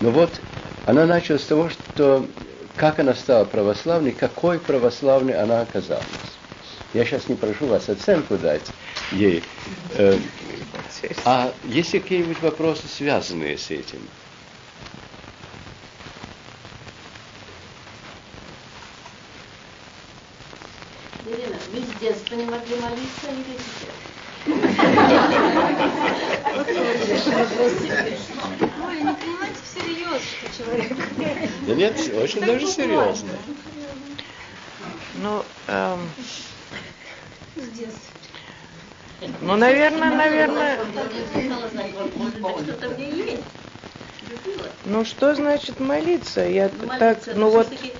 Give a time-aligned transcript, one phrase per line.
[0.00, 0.40] Но вот
[0.86, 2.26] она начала с того, что
[2.76, 6.06] как она стала православной, какой православной она оказалась.
[6.94, 8.70] Я сейчас не прошу вас оценку дать
[9.12, 9.42] ей.
[9.96, 10.16] Э,
[11.24, 13.98] а есть какие-нибудь вопросы, связанные с этим?
[21.26, 24.08] Ирина, вы с детства не могли молиться или сейчас?
[28.82, 30.92] Ой, не понимаете всерьез, что человек.
[31.68, 33.34] Да нет, очень даже серьезно.
[35.14, 36.14] Ну, эм,
[39.42, 40.78] ну, наверное, наверное.
[42.64, 43.44] Что-то мне есть.
[44.86, 46.40] Ну, что значит молиться?
[46.46, 47.92] Я Молиться, так, ну вот, все-таки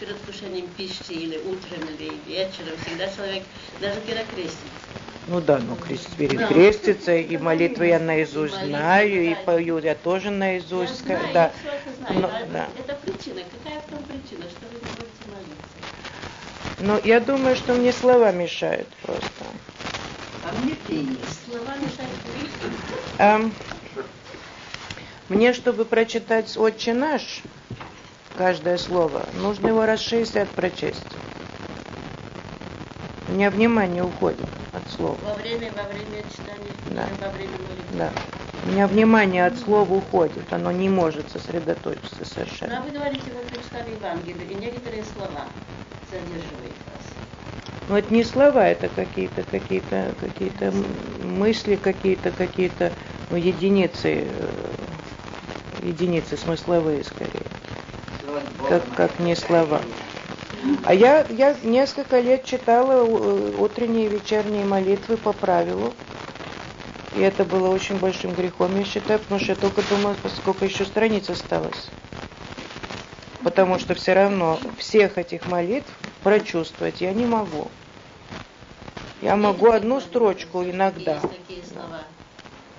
[0.00, 3.42] перед кушанием пищи или утром, или вечером всегда человек,
[3.78, 4.77] даже когда крестится.
[5.28, 11.02] Ну да, ну крест, перекреститься, и молитвы я наизусть знаю, и пою я тоже наизусть,
[11.06, 11.52] я знаю, да.
[12.08, 12.20] знаю.
[12.22, 12.68] Ну, а да.
[12.78, 13.40] Это причина.
[13.62, 15.68] Какая в том причина, что вы не можете молиться?
[16.80, 19.44] Но я думаю, что мне слова мешают просто.
[20.44, 21.16] А мне пение.
[21.46, 22.10] Слова мешают.
[23.18, 23.54] Эм,
[25.28, 27.42] мне, чтобы прочитать «Отче наш»,
[28.38, 31.04] каждое слово, нужно его раз 60 прочесть.
[33.28, 34.46] У меня внимание уходит
[34.78, 35.16] от слова.
[35.22, 37.06] Во время, во время читания, Да.
[37.20, 37.98] во время молитвы.
[37.98, 38.10] Да.
[38.64, 42.82] У меня внимание от слова уходит, оно не может сосредоточиться Ну, а совершенно.
[42.82, 45.44] вы говорите, вы прочитали Евангелие, и некоторые слова
[46.10, 47.88] задерживают вас.
[47.88, 50.72] Но это не слова, это какие-то какие-то какие-то
[51.24, 52.92] мысли, какие-то какие-то
[53.30, 54.48] ну, единицы, э,
[55.82, 57.46] единицы смысловые скорее,
[58.68, 59.80] как, как не слова.
[60.82, 66.00] А я, я несколько лет читала э, утренние и вечерние молитвы по правилу.
[67.10, 70.84] И это было очень большим грехом, я считаю, потому что я только думала, сколько еще
[70.84, 71.94] страниц осталось.
[73.42, 77.72] Потому что все равно всех этих молитв прочувствовать я не могу.
[79.20, 81.14] Я могу одну строчку иногда.
[81.14, 82.08] Есть такие слова.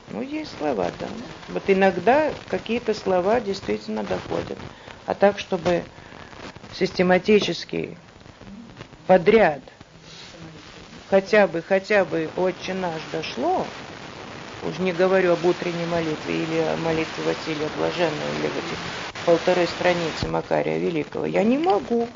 [0.10, 1.12] Ну, есть слова, да.
[1.48, 4.60] Вот иногда какие-то слова действительно доходят.
[5.06, 5.86] А так, чтобы
[6.72, 7.98] систематически,
[9.08, 9.62] подряд,
[11.10, 13.68] хотя бы, хотя бы «Отче наш» дошло,
[14.62, 18.78] уж не говорю об утренней молитве или о молитве Василия Блаженного, или в этих
[19.26, 22.10] полторы страницы Макария Великого, я не могу.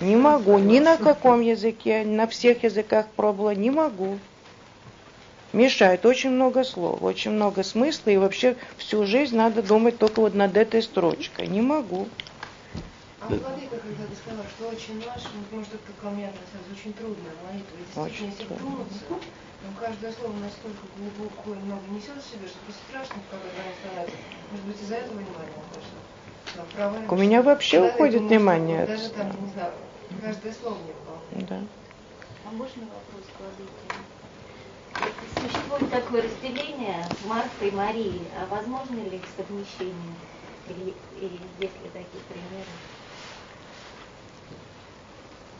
[0.00, 4.18] Не могу, ни на каком языке, на всех языках пробовала, не могу.
[5.52, 10.34] Мешает очень много слов, очень много смысла, и вообще всю жизнь надо думать только вот
[10.34, 11.46] над этой строчкой.
[11.46, 12.08] Не могу.
[13.18, 16.30] А вот Владыка, когда ты сказала, что очень наш, ну, может, это как у меня
[16.52, 17.76] сразу очень трудная молитва.
[17.76, 18.56] И действительно, если трудно.
[18.56, 19.04] вдуматься,
[19.62, 23.76] там каждое слово настолько глубоко и много несет в себе, что просто страшно какой момент
[23.76, 24.16] становится.
[24.50, 25.62] Может быть, из-за этого внимание
[26.52, 29.72] Так у меня вообще уходит внимание от- Даже там, не знаю,
[30.22, 31.48] каждое слово не выполняет.
[31.48, 31.60] Да.
[32.44, 33.70] А можно вопрос к Владыке?
[35.40, 40.16] Существует такое разделение Марфы и Марии, а возможно ли их совмещение?
[40.68, 42.66] Или, или есть ли такие примеры?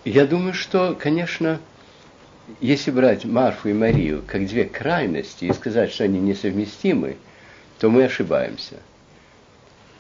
[0.07, 1.61] Я думаю, что, конечно,
[2.61, 7.17] если брать Марфу и Марию как две крайности и сказать, что они несовместимы,
[7.81, 8.77] то мы ошибаемся.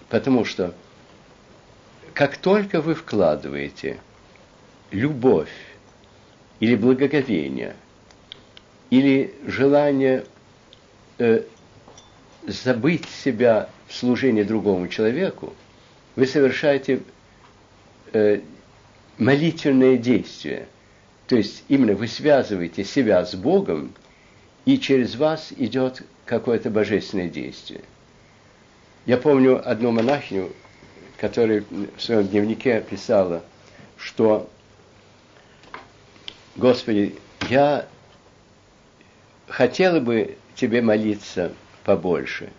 [0.08, 0.72] Потому что
[2.14, 3.98] как только вы вкладываете
[4.92, 5.50] любовь
[6.60, 7.74] или благоговение,
[8.90, 10.24] или желание
[11.18, 11.42] э,
[12.46, 15.52] забыть себя в служении другому человеку,
[16.14, 17.00] вы совершаете
[18.12, 18.42] э,
[19.18, 20.68] молитвенное действие.
[21.26, 23.92] То есть именно вы связываете себя с Богом,
[24.64, 27.82] и через вас идет какое-то божественное действие.
[29.06, 30.52] Я помню одну монахиню,
[31.18, 31.64] которая
[31.96, 33.44] в своем дневнике писала,
[33.96, 34.50] что
[36.56, 37.14] Господи,
[37.48, 37.86] я
[39.46, 41.52] хотела бы Тебе молиться
[41.84, 42.50] побольше,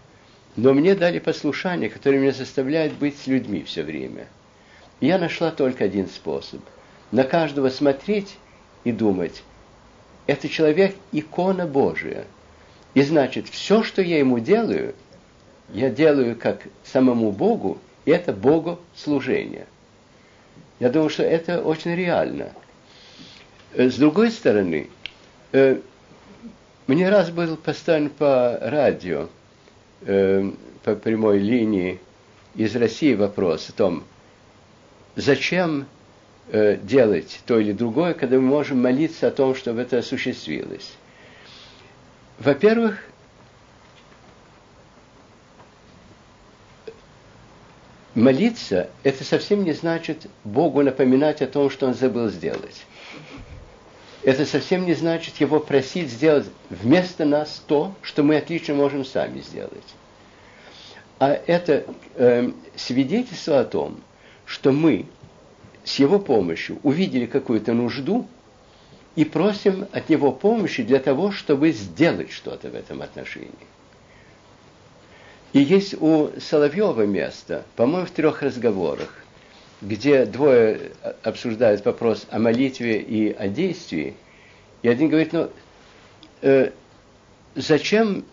[0.56, 4.28] но мне дали послушание, которое меня заставляет быть с людьми все время.
[5.00, 6.62] Я нашла только один способ.
[7.12, 8.38] На каждого смотреть
[8.84, 9.44] и думать,
[10.26, 12.26] это человек икона Божия.
[12.94, 14.96] И значит, все, что я ему делаю,
[15.70, 19.68] я делаю как самому Богу, и это Богу служение.
[20.80, 22.52] Я думаю, что это очень реально.
[23.74, 24.90] Э, С другой стороны,
[25.52, 25.80] э,
[26.88, 29.28] мне раз был поставлен по радио,
[30.02, 30.52] э,
[30.84, 32.00] по прямой линии
[32.56, 34.04] из России вопрос о том,
[35.18, 35.88] зачем
[36.50, 40.94] э, делать то или другое, когда мы можем молиться о том, чтобы это осуществилось.
[42.40, 43.04] Во-первых,
[48.14, 52.86] молиться, это совсем не значит Богу напоминать о том, что Он забыл сделать.
[54.22, 59.42] Это совсем не значит Его просить сделать вместо нас то, что мы отлично можем сами
[59.42, 59.96] сделать.
[61.18, 64.00] А это э, свидетельство о том,
[64.48, 65.06] что мы
[65.84, 68.28] с Его помощью увидели какую-то нужду
[69.16, 73.52] и просим от Него помощи для того, чтобы сделать что-то в этом отношении.
[75.54, 79.14] И есть у Соловьева место, по-моему, в трех разговорах,
[79.82, 80.92] где двое
[81.24, 84.16] обсуждают вопрос о молитве и о действии,
[84.82, 85.50] и один говорит, ну,
[86.42, 86.72] э,
[87.56, 88.24] зачем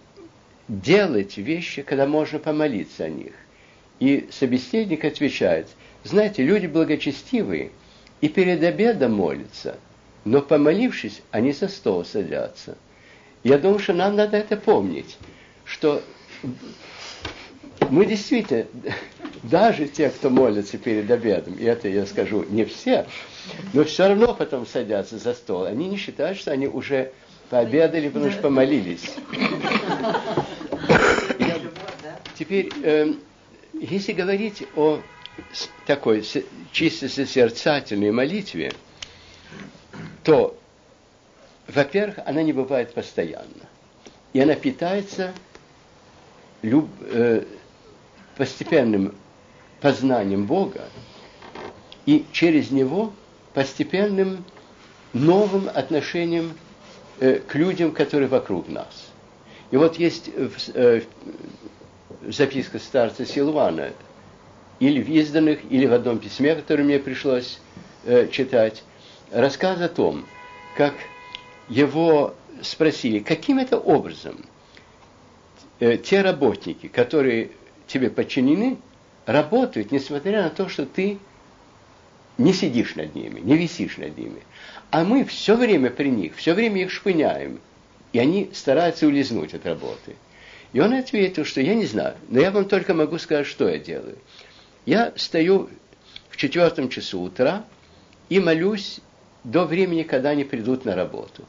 [0.69, 3.33] делать вещи, когда можно помолиться о них?
[4.01, 5.69] И собеседник отвечает,
[6.05, 7.71] знаете, люди благочестивые
[8.21, 9.79] и перед обедом молятся,
[10.25, 12.77] но помолившись, они со стола садятся.
[13.43, 15.17] Я думаю, что нам надо это помнить,
[15.65, 16.03] что
[17.91, 18.67] мы действительно,
[19.43, 23.07] даже те, кто молится перед обедом, и это я скажу не все,
[23.73, 25.65] но все равно потом садятся за стол.
[25.65, 27.13] Они не считают, что они уже
[27.51, 29.11] пообедали, потому что помолились.
[32.39, 33.13] Теперь, э,
[33.75, 35.01] если говорить о
[35.87, 36.25] такой
[36.73, 38.73] чисто созерцательной молитве,
[40.23, 40.59] то,
[41.69, 43.69] во-первых, она не бывает постоянно.
[44.33, 45.33] И она питается
[46.63, 47.45] люб, э,
[48.37, 49.15] постепенным
[49.81, 50.89] познанием Бога
[52.07, 53.13] и через него
[53.53, 54.45] постепенным
[55.13, 56.55] новым отношением
[57.21, 59.09] э, к людям, которые вокруг нас.
[59.71, 61.03] И вот есть э,
[62.27, 63.91] записка старца Силвана,
[64.89, 67.59] или в изданных, или в одном письме, которое мне пришлось
[68.05, 68.83] э, читать,
[69.31, 70.27] рассказ о том,
[70.77, 70.95] как
[71.71, 74.45] его спросили, каким это образом
[75.81, 77.51] э, те работники, которые
[77.87, 78.77] тебе подчинены,
[79.25, 81.19] работают, несмотря на то, что ты
[82.37, 84.43] не сидишь над ними, не висишь над ними.
[84.91, 87.59] А мы все время при них, все время их шпыняем,
[88.13, 90.17] и они стараются улизнуть от работы.
[90.75, 93.79] И он ответил, что я не знаю, но я вам только могу сказать, что я
[93.79, 94.19] делаю.
[94.87, 95.71] Я стою
[96.29, 97.65] в четвертом часу утра
[98.29, 99.01] и молюсь
[99.43, 101.45] до времени, когда они придут на работу.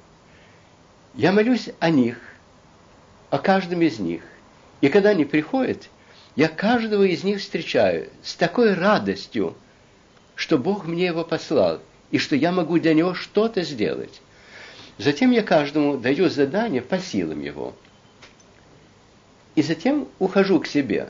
[1.16, 2.18] Я молюсь о них,
[3.30, 4.22] о каждом из них.
[4.82, 5.90] И когда они приходят,
[6.36, 9.56] я каждого из них встречаю с такой радостью,
[10.36, 11.80] что Бог мне его послал,
[12.12, 14.22] и что я могу для него что-то сделать.
[14.98, 17.74] Затем я каждому даю задание по силам его.
[19.56, 21.10] И затем ухожу к себе.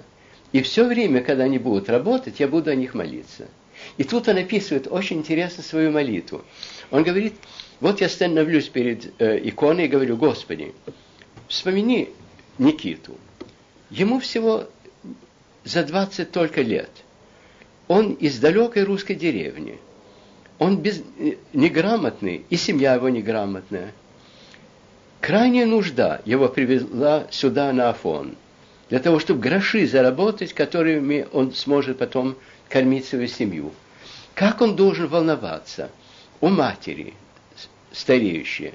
[0.55, 3.49] И все время, когда они будут работать, я буду о них молиться.
[3.97, 6.45] И тут он описывает очень интересно свою молитву.
[6.91, 7.33] Он говорит,
[7.81, 10.73] вот я становлюсь перед э, иконой и говорю, Господи,
[11.49, 12.07] вспомни
[12.57, 13.17] Никиту.
[13.89, 14.69] Ему всего
[15.65, 16.91] за 20 только лет.
[17.89, 19.77] Он из далекой русской деревни.
[20.57, 23.91] Он без, э, неграмотный, и семья его неграмотная.
[25.19, 28.37] Крайняя нужда его привела сюда на Афон,
[28.89, 32.35] для того, чтобы гроши заработать, которыми он сможет потом
[32.69, 33.71] кормить свою семью.
[34.33, 35.89] Как он должен волноваться
[36.41, 37.13] о матери
[37.91, 38.73] стареющей,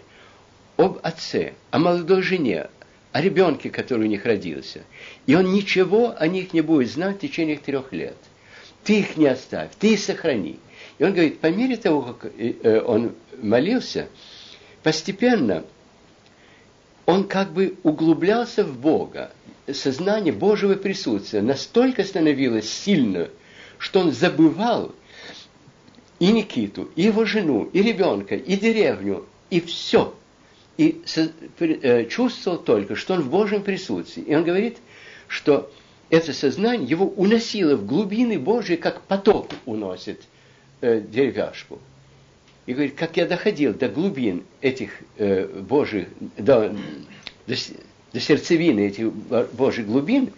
[0.76, 2.68] об отце, о молодой жене,
[3.12, 4.82] о ребенке, который у них родился.
[5.26, 8.16] И он ничего о них не будет знать в течение трех лет.
[8.84, 10.58] Ты их не оставь, ты их сохрани.
[10.98, 14.08] И он говорит, по мере того, как э, э, он молился,
[14.82, 15.64] постепенно
[17.04, 19.32] он как бы углублялся в Бога.
[19.72, 23.28] Сознание Божьего присутствия настолько становилось сильно,
[23.78, 24.94] что он забывал
[26.18, 30.14] и Никиту, и его жену, и ребенка, и деревню, и все–
[30.80, 31.02] и
[31.58, 34.22] э, чувствовал только, что он в Божьем присутствии.
[34.22, 34.78] И он говорит,
[35.28, 35.70] что
[36.08, 40.22] это сознание его уносило в глубины Божьи, как поток уносит
[40.80, 41.78] э, деревяшку.
[42.64, 46.74] И говорит, как я доходил до глубин этих э, Божьих, до,
[47.46, 47.54] до,
[48.12, 50.32] до сердцевины этих Божьих глубин,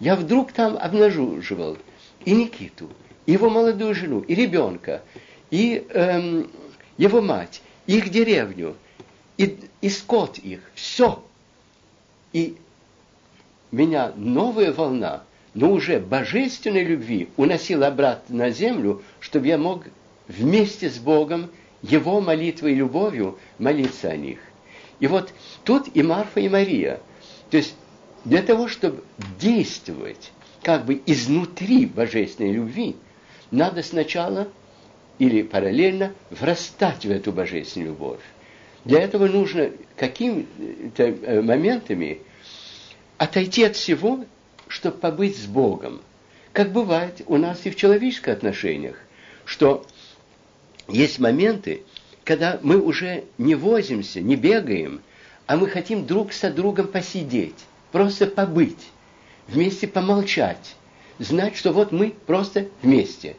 [0.00, 1.78] я вдруг там обнаруживал
[2.24, 2.90] и Никиту,
[3.26, 5.02] и его молодую жену, и ребенка,
[5.50, 6.50] и эм,
[6.98, 8.76] его мать, их деревню,
[9.36, 11.22] и, и скот их, все.
[12.32, 12.56] И
[13.70, 15.22] меня новая волна,
[15.54, 19.84] но уже божественной любви уносила обратно на землю, чтобы я мог
[20.28, 21.50] вместе с Богом,
[21.82, 24.38] Его молитвой и любовью молиться о них.
[25.00, 25.32] И вот
[25.64, 27.00] тут и Марфа, и Мария.
[27.54, 27.76] То есть
[28.24, 29.04] для того, чтобы
[29.38, 30.32] действовать
[30.64, 32.96] как бы изнутри божественной любви,
[33.52, 34.48] надо сначала
[35.20, 38.18] или параллельно врастать в эту божественную любовь.
[38.84, 42.22] Для этого нужно какими-то э, моментами
[43.18, 44.24] отойти от всего,
[44.66, 46.02] чтобы побыть с Богом.
[46.52, 48.96] как бывает у нас и в человеческих отношениях,
[49.44, 49.86] что
[50.88, 51.84] есть моменты,
[52.24, 55.02] когда мы уже не возимся, не бегаем,
[55.46, 57.58] а мы хотим друг со другом посидеть,
[57.92, 58.90] просто побыть,
[59.46, 60.76] вместе помолчать,
[61.18, 63.36] знать, что вот мы просто вместе.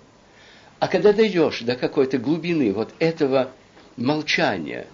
[0.79, 3.51] А когда дойдешь до какой-то глубины вот этого
[3.97, 4.88] молчания,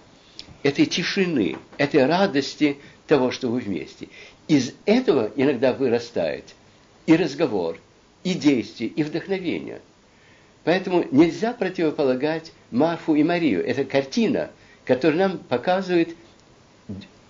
[0.62, 4.08] этой тишины, этой радости того, что вы вместе,
[4.48, 6.54] из этого иногда вырастает
[7.06, 7.78] и разговор,
[8.24, 9.80] и действие, и вдохновение.
[10.64, 13.64] Поэтому нельзя противополагать Марфу и Марию.
[13.66, 14.50] Это картина,
[14.84, 16.14] которая нам показывает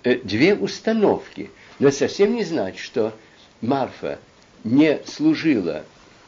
[0.02, 1.50] две установки.
[1.78, 3.14] Но совсем не значит, что
[3.61, 4.18] Марфа
[4.64, 5.85] не служила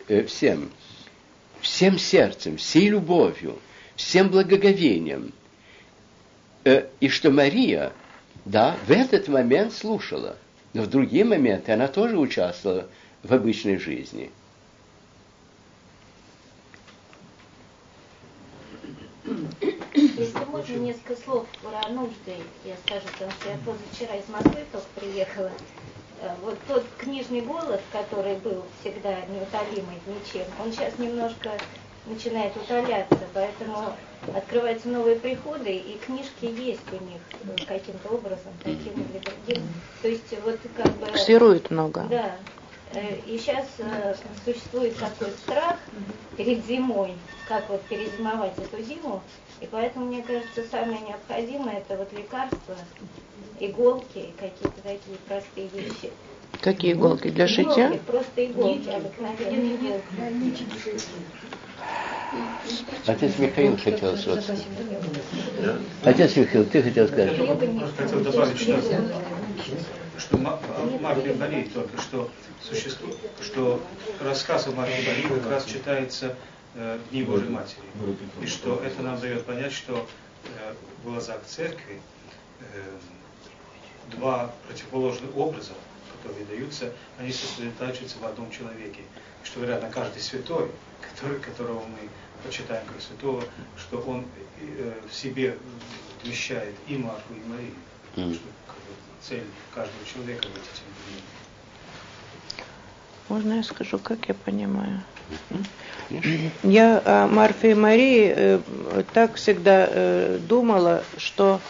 [0.09, 0.71] э, всем,
[1.61, 3.59] всем сердцем, всей любовью,
[3.97, 5.33] всем благоговением.
[6.64, 7.93] Э, и что Мария,
[8.45, 10.37] да, в этот момент слушала,
[10.73, 12.88] но в другие моменты она тоже участвовала
[13.23, 14.31] в обычной жизни.
[19.95, 20.75] Если можно,
[21.14, 22.37] несколько слов про нужды.
[22.64, 25.50] Я скажу, потому что я позавчера из Москвы только приехала.
[26.21, 31.50] Э, вот тот книжный голод, который был всегда неутолимый ничем, он сейчас немножко
[32.06, 33.94] начинает утоляться, поэтому
[34.35, 39.62] открываются новые приходы, и книжки есть у них э, каким-то образом, таким или другим.
[40.02, 41.06] То есть вот как бы...
[41.12, 42.06] Ксирует много.
[42.11, 42.37] Да.
[42.92, 43.66] Э, и сейчас
[44.44, 45.76] существует такой страх
[46.37, 47.14] перед зимой,
[47.49, 49.23] как вот перезимовать эту зиму,
[49.64, 52.76] и поэтому, мне кажется, самое необходимое это вот лекарства,
[53.59, 56.12] иголки, какие-то такие простые вещи.
[56.61, 57.30] Какие иголки?
[57.30, 57.88] Для шитья?
[57.88, 60.04] Иголки, просто иголки, обыкновенные иголки.
[63.06, 64.56] Отец Михаил хотел что-то.
[66.02, 67.38] Отец Михаил, ты хотел сказать?
[67.38, 67.56] Я
[67.97, 68.80] хотел добавить, что,
[70.18, 72.28] что Марфе Марии только что
[72.62, 73.80] существует, что
[74.21, 76.37] рассказ о Марфе Марии как раз читается
[76.75, 77.83] э, Дни Божьей Матери.
[78.43, 80.07] И что это нам дает понять, что
[80.45, 82.00] э, в глазах церкви
[82.61, 82.64] э,
[84.12, 85.73] два противоположных образа,
[86.16, 89.02] которые даются, они сосредотачиваются в одном человеке.
[89.43, 92.09] Что, вероятно, каждый святой, который, которого мы
[92.45, 93.43] почитаем как святого,
[93.76, 94.25] что он
[94.61, 95.59] э, в себе
[96.23, 97.75] вмещает и Марфу, и Марию.
[98.16, 98.35] Mm.
[98.35, 101.23] Что как бы, цель каждого человека быть этим людьми.
[103.28, 105.02] Можно я скажу, как я понимаю?
[106.62, 108.61] Я о Марфе и Марии э,
[109.12, 111.61] так всегда э, думала, что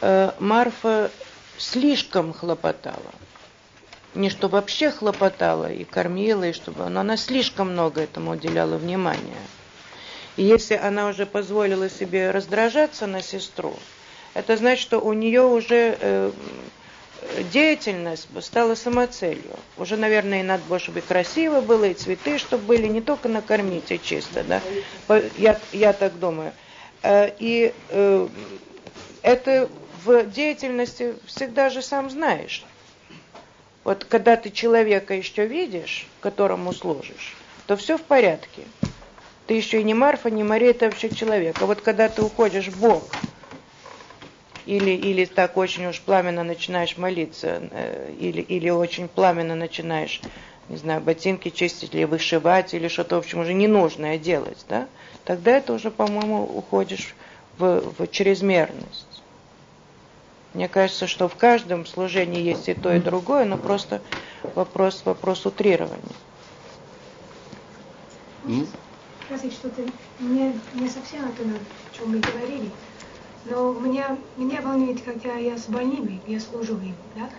[0.00, 1.10] э, Марфа
[1.58, 3.12] слишком хлопотала.
[4.14, 9.42] Не что вообще хлопотала и кормила, и чтобы, но она слишком много этому уделяла внимания.
[10.36, 13.74] И если она уже позволила себе раздражаться на сестру,
[14.34, 16.32] это значит, что у нее уже
[17.50, 19.56] деятельность стала самоцелью.
[19.78, 23.28] Уже, наверное, и надо было, чтобы и красиво было, и цветы, чтобы были, не только
[23.28, 24.62] накормить, и чисто, да.
[25.38, 26.52] Я, я так думаю.
[27.02, 28.28] Э, и э,
[29.22, 29.68] это
[30.04, 32.64] в деятельности всегда же сам знаешь.
[33.84, 37.34] Вот когда ты человека еще видишь, которому служишь,
[37.66, 38.62] то все в порядке.
[39.46, 41.62] Ты еще и не Марфа, не Мария, это вообще человек.
[41.62, 43.04] А вот когда ты уходишь в Бог,
[44.66, 50.20] или, или так очень уж пламенно начинаешь молиться, э, или, или очень пламенно начинаешь,
[50.68, 54.88] не знаю, ботинки чистить, или вышивать, или что-то, в общем, уже ненужное делать, да,
[55.24, 57.14] тогда это уже, по-моему, уходишь
[57.58, 59.22] в, в чрезмерность.
[60.52, 64.00] Мне кажется, что в каждом служении есть и то, и другое, но просто
[64.54, 66.02] вопрос, вопрос утрирования.
[69.26, 69.82] Сказать что-то
[70.20, 72.70] не, не совсем о том, о чем мы говорили.
[73.48, 77.30] Но меня, меня волнует, когда я с больными, я служу им, да?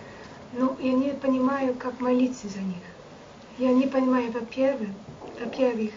[0.52, 2.84] Но я не понимаю, как молиться за них.
[3.58, 4.90] Я не понимаю, во-первых,
[5.38, 5.92] во-первых,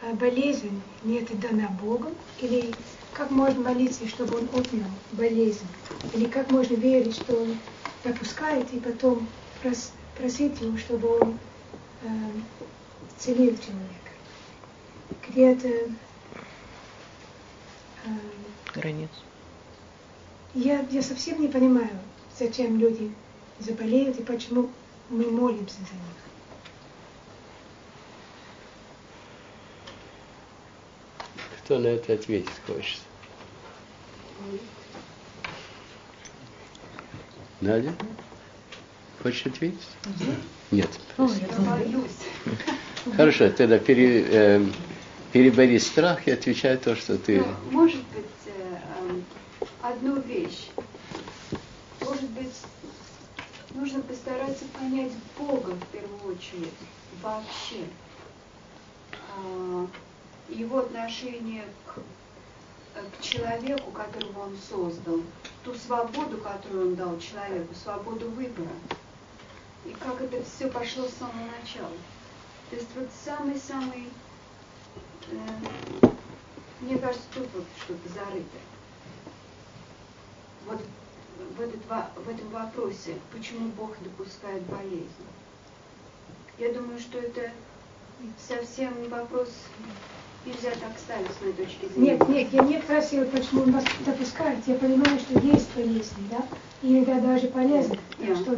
[0.00, 2.76] а болезнь не это дана Богом, или
[3.12, 5.74] как можно молиться, чтобы он отнял болезнь,
[6.12, 7.62] или как можно верить, что он
[8.02, 11.40] допускает, и потом прос, просить его, чтобы он
[12.00, 12.06] э,
[13.16, 14.12] целил человека.
[15.22, 15.68] Где-то
[18.04, 19.27] э, границ.
[20.58, 21.88] Я, я совсем не понимаю,
[22.36, 23.12] зачем люди
[23.60, 24.68] заболеют и почему
[25.08, 26.16] мы молимся за них.
[31.58, 32.98] Кто на это ответить хочет?
[37.60, 37.94] Надя?
[39.22, 39.78] Хочешь ответить?
[40.72, 40.90] Нет.
[43.16, 44.66] Хорошо, тогда пере, э,
[45.32, 47.38] перебори страх и отвечай то, что ты...
[47.38, 48.24] Ну, может быть,
[49.82, 50.68] одну вещь.
[52.00, 52.54] Может быть,
[53.70, 56.72] нужно постараться понять Бога в первую очередь
[57.22, 57.84] вообще.
[59.36, 59.86] а,
[60.48, 62.00] его отношение к,
[62.94, 65.20] к человеку, которого он создал,
[65.64, 68.70] ту свободу, которую он дал человеку, свободу выбора.
[69.84, 71.92] И как это все пошло с самого начала.
[72.70, 74.08] То есть вот самый-самый,
[75.30, 75.36] э,
[76.80, 78.58] мне кажется, тут вот что-то зарыто.
[80.68, 80.80] Вот
[81.56, 85.08] в, этот, в этом вопросе, почему Бог допускает болезнь.
[86.58, 87.50] Я думаю, что это
[88.38, 89.48] совсем вопрос
[90.44, 92.12] нельзя так ставить с моей точки зрения.
[92.12, 94.58] Нет, нет, я не спросила, почему он вас допускает.
[94.66, 96.44] Я понимаю, что есть болезни, да,
[96.82, 98.36] и иногда даже полезно, yeah.
[98.40, 98.56] что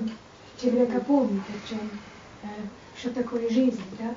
[0.60, 1.80] человека помнит, о чем,
[2.42, 2.46] э,
[2.96, 4.14] что такое жизнь, да.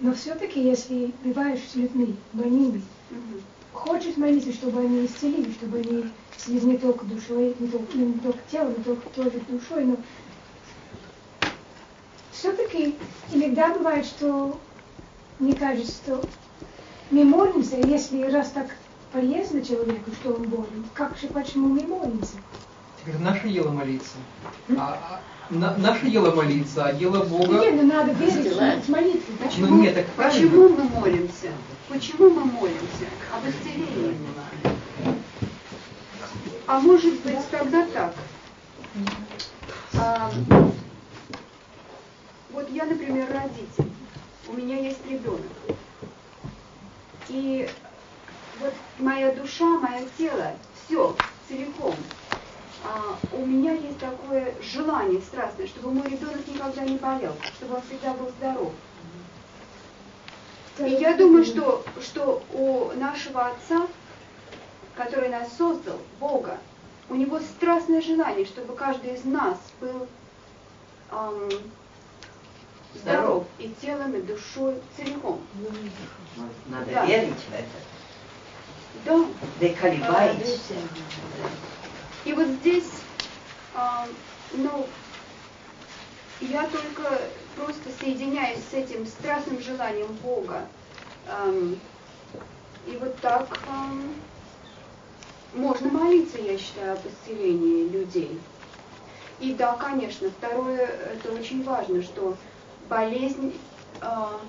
[0.00, 3.42] Но все-таки, если бываешь с людьми больными, mm-hmm.
[3.78, 8.38] Хочет молиться, чтобы они исцелили, чтобы они исцелили не только душой, не только, не только
[8.50, 9.96] телом, не только тоже душой, но
[12.32, 12.96] все-таки
[13.32, 14.58] иногда бывает, что
[15.38, 16.22] мне кажется, что
[17.10, 18.66] мы молимся, если раз так
[19.12, 22.36] полезно человеку, что он болен, как же, почему мы молимся?
[23.00, 24.16] Теперь наше дело молиться.
[24.76, 25.20] А,
[25.50, 27.60] а, на, наше дело молиться, а дело Бога...
[27.60, 29.32] Нет, ну надо верить в молитву.
[29.42, 31.48] Почему, ну, нет, так почему мы молимся?
[31.88, 33.06] Почему мы молимся?
[33.32, 34.18] Об исцелении.
[36.66, 38.14] А может быть тогда так.
[39.94, 40.30] А,
[42.50, 43.90] вот я, например, родитель.
[44.48, 45.46] У меня есть ребенок.
[47.28, 47.70] И
[48.60, 50.52] вот моя душа, мое тело,
[50.84, 51.16] все
[51.48, 51.94] целиком.
[52.84, 57.82] А, у меня есть такое желание страстное, чтобы мой ребенок никогда не болел, чтобы он
[57.82, 58.72] всегда был здоров.
[60.78, 63.86] И я думаю, что, что у нашего Отца,
[64.94, 66.58] который нас создал, Бога,
[67.08, 70.06] у него страстное желание, чтобы каждый из нас был
[71.10, 71.50] эм,
[72.94, 75.40] здоров и телом, и душой целиком.
[76.66, 77.06] Надо да.
[77.06, 77.64] верить в это.
[79.04, 79.24] Да.
[79.60, 80.72] Вы колебаетесь.
[82.24, 82.90] И вот здесь,
[83.74, 84.06] а,
[84.52, 84.86] ну,
[86.40, 87.20] я только
[87.58, 90.66] просто соединяюсь с этим страстным желанием Бога.
[91.26, 91.52] А,
[92.86, 93.90] и вот так а,
[95.54, 98.40] можно молиться, я считаю, об исцелении людей.
[99.40, 102.36] И да, конечно, второе, это очень важно, что
[102.88, 103.52] болезнь
[104.00, 104.40] а,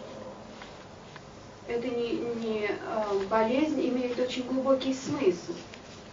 [1.67, 5.53] это не, не а, болезнь имеет очень глубокий смысл.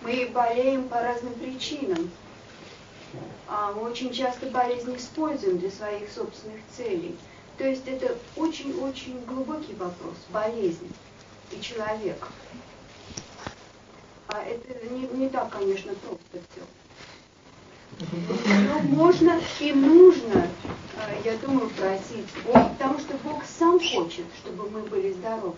[0.03, 2.11] Мы болеем по разным причинам.
[3.49, 7.17] А мы очень часто болезнь используем для своих собственных целей.
[7.59, 10.93] То есть это очень-очень глубокий вопрос, болезнь
[11.53, 12.29] и человек.
[14.29, 16.63] А это не, не так, конечно, просто все.
[18.69, 20.49] Но можно и нужно,
[20.97, 25.57] э, я думаю, просить Бога, потому что Бог сам хочет, чтобы мы были здоровы.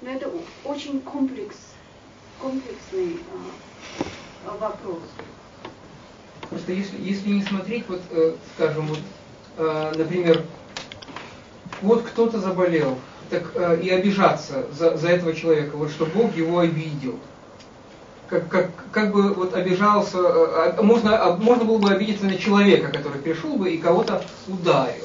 [0.00, 0.30] Но это
[0.64, 1.56] очень комплекс,
[2.40, 3.18] комплексный
[4.46, 5.02] а, вопрос.
[6.50, 9.00] Просто если, если не смотреть, вот, э, скажем, вот,
[9.58, 10.42] э, например,
[11.82, 12.98] вот кто-то заболел,
[13.30, 17.18] так э, и обижаться за, за этого человека, вот что Бог его обидел–
[18.28, 22.36] как, как, как бы вот обижался, э, а, можно, а, можно было бы обидеться на
[22.36, 25.04] человека, который пришел бы и кого-то ударил.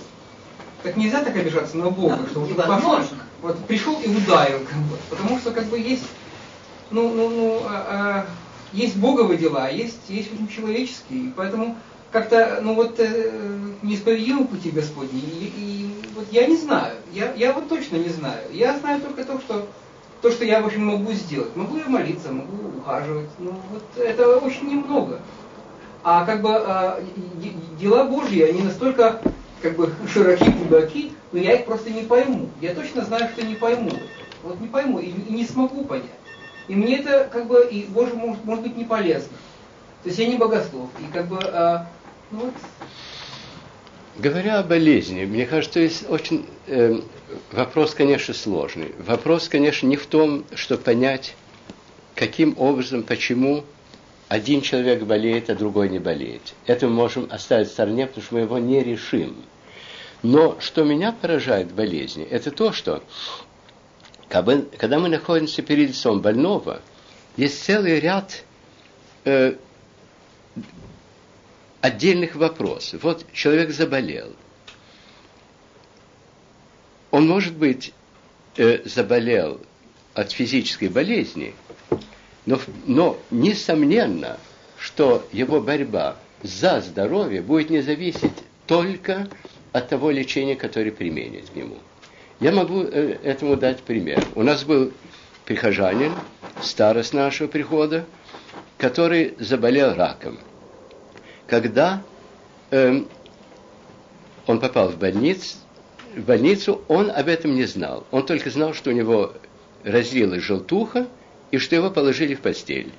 [0.84, 3.00] Так нельзя так обижаться на Бога, да, что вот пошел,
[3.42, 6.06] вот пришел и ударил, как бы, потому что как бы есть,
[6.90, 8.26] ну, ну, ну, а, а,
[8.74, 11.78] есть Боговые дела, есть, есть очень человеческие, и поэтому
[12.12, 13.32] как-то, ну вот, э,
[13.82, 18.42] неисповедимы пути Господни, и, и вот я не знаю, я, я вот точно не знаю,
[18.52, 19.68] я знаю только то, что
[20.22, 21.56] то, что я, в общем, могу сделать.
[21.56, 23.30] Могу я молиться, могу ухаживать.
[23.40, 25.20] Ну, вот это очень немного.
[26.04, 27.00] А как бы а,
[27.80, 29.22] дела Божьи, они настолько
[29.62, 32.50] как бы широки, глубоки, но я их просто не пойму.
[32.60, 33.92] Я точно знаю, что не пойму.
[34.44, 36.06] Вот не пойму и, и не смогу понять.
[36.72, 39.36] И мне это как бы и Боже может, может быть не полезно.
[40.04, 40.90] То есть я не богослов.
[41.02, 41.86] И как бы а,
[42.32, 42.54] ну вот
[44.18, 47.02] Говоря о болезни, мне кажется, есть очень э,
[47.52, 48.94] вопрос, конечно, сложный.
[49.00, 51.36] Вопрос, конечно, не в том, что понять,
[52.16, 53.66] каким образом, почему
[54.30, 56.54] один человек болеет, а другой не болеет.
[56.68, 59.36] Это мы можем оставить в стороне, потому что мы его не решим.
[60.24, 63.04] Но что меня поражает в болезни, это то, что
[64.32, 66.82] когда мы находимся перед лицом больного,
[67.36, 68.44] есть целый ряд
[69.26, 69.56] э,
[71.82, 73.04] отдельных вопросов.
[73.04, 74.34] Вот человек заболел.
[77.12, 77.94] Он, может быть,
[78.56, 79.60] э, заболел
[80.14, 81.54] от физической болезни,
[82.46, 84.38] но, но несомненно,
[84.78, 88.32] что его борьба за здоровье будет не зависеть
[88.66, 89.28] только
[89.74, 91.78] от того лечения, которое применит к нему.
[92.42, 94.26] Я могу э, этому дать пример.
[94.34, 94.92] У нас был
[95.46, 96.12] прихожанин,
[96.60, 98.04] старост нашего прихода,
[98.80, 100.40] который заболел раком.
[101.46, 102.02] Когда
[102.72, 103.04] э,
[104.48, 105.58] он попал в больницу,
[106.16, 108.08] в больницу, он об этом не знал.
[108.10, 109.34] Он только знал, что у него
[109.84, 111.08] разлилась желтуха
[111.52, 112.92] и что его положили в постель.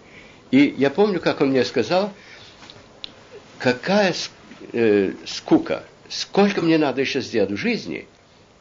[0.52, 2.12] И я помню, как он мне сказал,
[3.58, 4.14] какая
[4.72, 8.06] э, скука, сколько мне надо еще сделать в жизни,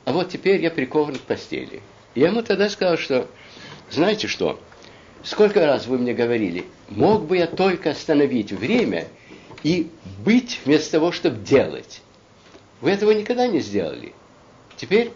[0.05, 1.81] а вот теперь я прикован к постели.
[2.15, 3.27] Я ему тогда сказал, что,
[3.89, 4.59] знаете что,
[5.23, 9.07] сколько раз вы мне говорили, мог бы я только остановить время
[9.63, 9.89] и
[10.25, 12.01] быть вместо того, чтобы делать.
[12.81, 14.13] Вы этого никогда не сделали.
[14.75, 15.11] Теперь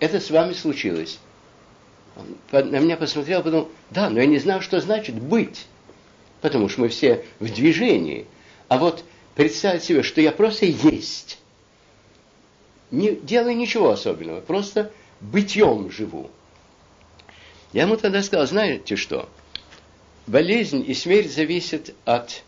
[0.00, 1.18] это с вами случилось.
[2.52, 5.66] Он на меня посмотрел, подумал, да, но я не знаю, что значит быть.
[6.40, 8.26] Потому что мы все в движении.
[8.68, 11.38] А вот представить себе, что я просто есть.
[12.90, 16.30] Не делаю ничего особенного, просто бытьем живу.
[17.72, 19.28] Я ему тогда сказал, знаете что?
[20.26, 22.42] Болезнь и смерть зависят от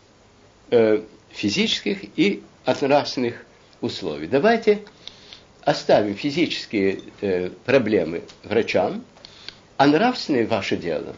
[0.71, 3.45] э, физических и от нравственных
[3.81, 4.27] условий.
[4.27, 4.83] Давайте
[5.63, 9.03] оставим физические э, проблемы врачам,
[9.77, 11.15] а нравственное ваше дело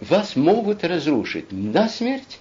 [0.00, 2.38] вас могут разрушить на смерть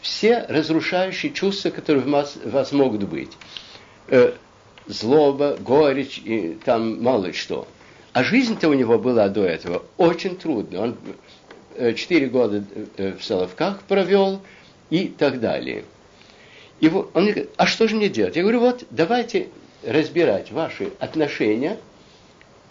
[0.00, 3.32] все разрушающие чувства, которые в вас, в вас могут быть.
[4.08, 4.34] Э,
[4.88, 7.68] злоба, горечь и там мало что.
[8.12, 10.80] А жизнь-то у него была до этого очень трудная.
[10.80, 10.96] Он
[11.76, 12.64] э, четыре года
[12.96, 14.40] э, в Соловках провел
[14.90, 15.84] и так далее.
[16.80, 18.36] И он говорит, а что же мне делать?
[18.36, 19.48] Я говорю, вот давайте
[19.84, 21.78] разбирать ваши отношения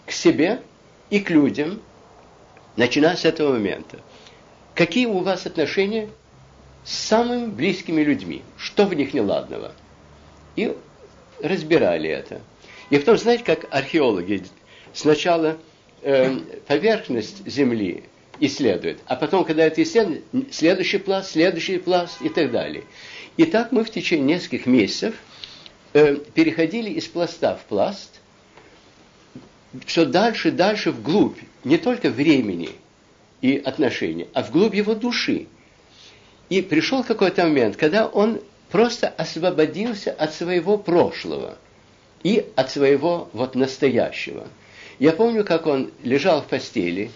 [0.06, 0.60] к себе
[1.10, 1.80] и к людям,
[2.76, 4.00] начиная с этого момента.
[4.74, 6.08] Какие у вас отношения
[6.84, 8.42] с самыми близкими людьми?
[8.56, 9.72] Что в них неладного?
[10.56, 10.74] И
[11.40, 12.40] разбирали это.
[12.90, 14.44] И потом, знаете, как археологи
[14.92, 15.58] сначала
[16.02, 18.04] э, поверхность Земли
[18.40, 22.84] исследуют, а потом, когда это исследуют, следующий пласт, следующий пласт и так далее.
[23.36, 25.14] И так мы в течение нескольких месяцев
[25.92, 28.20] э, переходили из пласта в пласт,
[29.86, 32.70] все дальше дальше вглубь, не только времени
[33.40, 35.46] и отношений, а вглубь его души.
[36.48, 38.40] И пришел какой-то момент, когда он
[38.70, 41.58] просто освободился от своего прошлого
[42.22, 44.46] и от своего вот настоящего.
[44.98, 47.10] Я помню, как он лежал в постели,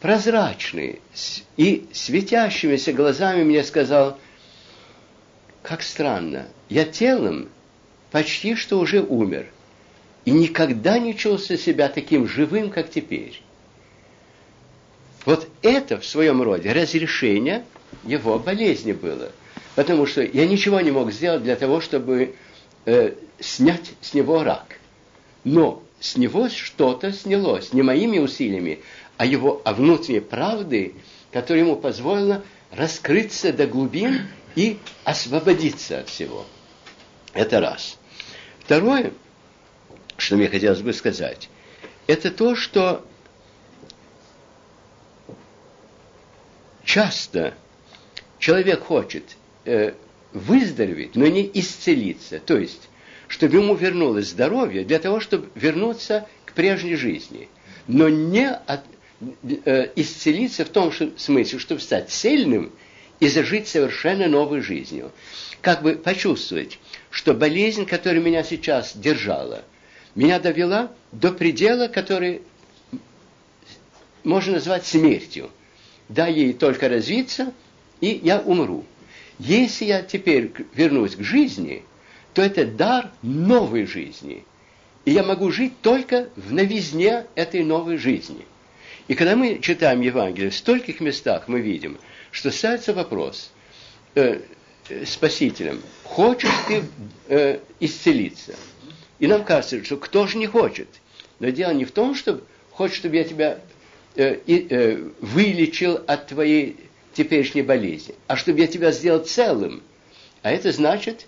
[0.00, 1.00] прозрачный
[1.56, 4.18] и светящимися глазами мне сказал,
[5.62, 7.48] как странно, я телом
[8.10, 9.46] почти что уже умер
[10.24, 13.42] и никогда не чувствовал себя таким живым, как теперь.
[15.24, 17.64] Вот это в своем роде разрешение
[18.04, 19.32] его болезни было.
[19.74, 22.36] Потому что я ничего не мог сделать для того, чтобы
[22.84, 24.78] э, снять с него рак.
[25.42, 28.80] Но с него что-то снялось, не моими усилиями,
[29.16, 30.94] а его а внутренней правды,
[31.32, 36.44] которая ему позволила раскрыться до глубин и освободиться от всего.
[37.32, 37.98] Это раз.
[38.60, 39.12] Второе,
[40.16, 41.48] что мне хотелось бы сказать,
[42.06, 43.04] это то, что
[46.84, 47.54] часто
[48.38, 49.92] человек хочет э,
[50.32, 52.38] выздороветь, но не исцелиться.
[52.38, 52.88] То есть,
[53.28, 57.48] чтобы ему вернулось здоровье, для того, чтобы вернуться к прежней жизни.
[57.86, 58.80] Но не от,
[59.64, 62.72] э, исцелиться в том смысле, чтобы стать сильным–
[63.20, 65.12] и зажить совершенно новой жизнью.
[65.60, 66.78] Как бы почувствовать,
[67.10, 69.64] что болезнь, которая меня сейчас держала,
[70.14, 72.42] меня довела до предела, который
[74.22, 75.50] можно назвать смертью.
[76.08, 77.52] Дай ей только развиться,
[78.00, 78.84] и я умру.
[79.38, 81.82] Если я теперь вернусь к жизни,
[82.32, 84.44] то это дар новой жизни.
[85.04, 88.44] И я могу жить только в новизне этой новой жизни.
[89.06, 91.98] И когда мы читаем Евангелие, в стольких местах мы видим–
[92.34, 93.52] что ставится вопрос
[94.16, 94.40] э,
[94.88, 96.82] э, спасителям, хочешь ты
[97.28, 98.56] э, исцелиться?
[99.20, 100.88] И нам кажется, что кто же не хочет?
[101.38, 102.40] Но дело не в том, что
[102.72, 103.60] хочет, чтобы я тебя
[104.16, 106.76] э, э, вылечил от твоей
[107.14, 109.82] теперешней болезни, а чтобы я тебя сделал целым.
[110.42, 111.26] А это значит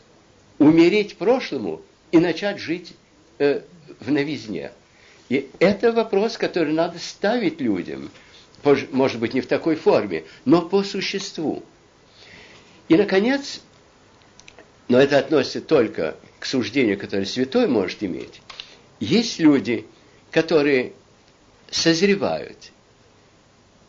[0.58, 1.80] умереть прошлому
[2.12, 2.92] и начать жить
[3.38, 3.62] э,
[4.00, 4.72] в новизне.
[5.28, 8.10] И это вопрос, который надо ставить людям–
[8.90, 11.62] может быть, не в такой форме, но по существу.
[12.88, 13.60] И, наконец,
[14.88, 18.40] но это относится только к суждению, которое святой может иметь,
[19.00, 19.86] есть люди,
[20.30, 20.92] которые
[21.70, 22.72] созревают,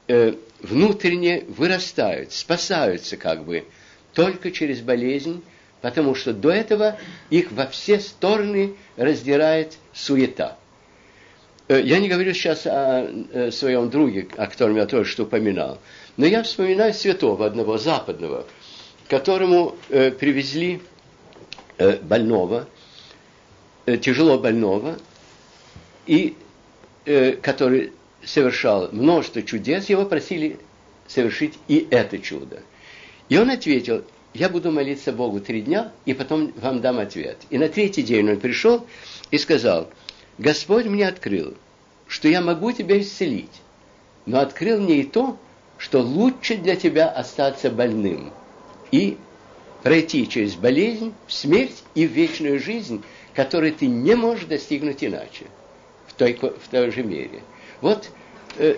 [0.08, 3.66] э, внутренне вырастают, спасаются как бы
[4.14, 5.44] только через болезнь,
[5.82, 6.98] потому что до этого
[7.30, 10.58] их во все стороны раздирает суета.
[11.68, 15.80] Э, я не говорю сейчас о э, своем друге, о котором я только что упоминал,
[16.16, 18.46] но я вспоминаю святого одного западного,
[19.08, 20.82] которому э, привезли
[22.02, 22.68] больного,
[23.86, 24.98] тяжело больного,
[26.08, 26.36] и
[27.06, 27.92] который
[28.28, 30.60] совершал множество чудес, его просили
[31.08, 32.62] совершить и это чудо.
[33.30, 37.38] И он ответил, я буду молиться Богу три дня, и потом вам дам ответ.
[37.50, 38.86] И на третий день он пришел
[39.32, 39.90] и сказал,
[40.38, 41.56] Господь мне открыл,
[42.08, 43.62] что я могу тебя исцелить,
[44.26, 45.38] но открыл мне и то,
[45.78, 48.32] что лучше для тебя остаться больным
[48.92, 49.18] и
[49.84, 55.46] пройти через болезнь, смерть и вечную жизнь, которой ты не можешь достигнуть иначе,
[56.08, 57.42] в той, в той же мере.
[57.82, 58.10] Вот
[58.58, 58.76] э,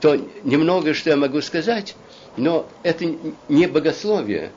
[0.00, 1.96] то немного, что я могу сказать,
[2.36, 3.04] но это
[3.48, 4.52] не богословие,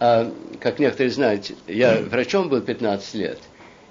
[0.00, 3.38] а, как некоторые знают, я врачом был 15 лет,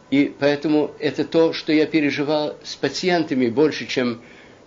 [0.10, 4.21] и поэтому это то, что я переживал с пациентами больше, чем...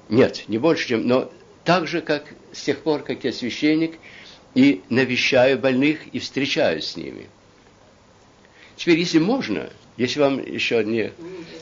[0.08, 1.06] Нет, не больше, чем...
[1.06, 1.30] Но
[1.64, 3.94] так же, как с тех пор, как я священник,
[4.54, 7.28] и навещаю больных, и встречаюсь с ними.
[8.76, 11.12] Теперь, если можно, если вам еще не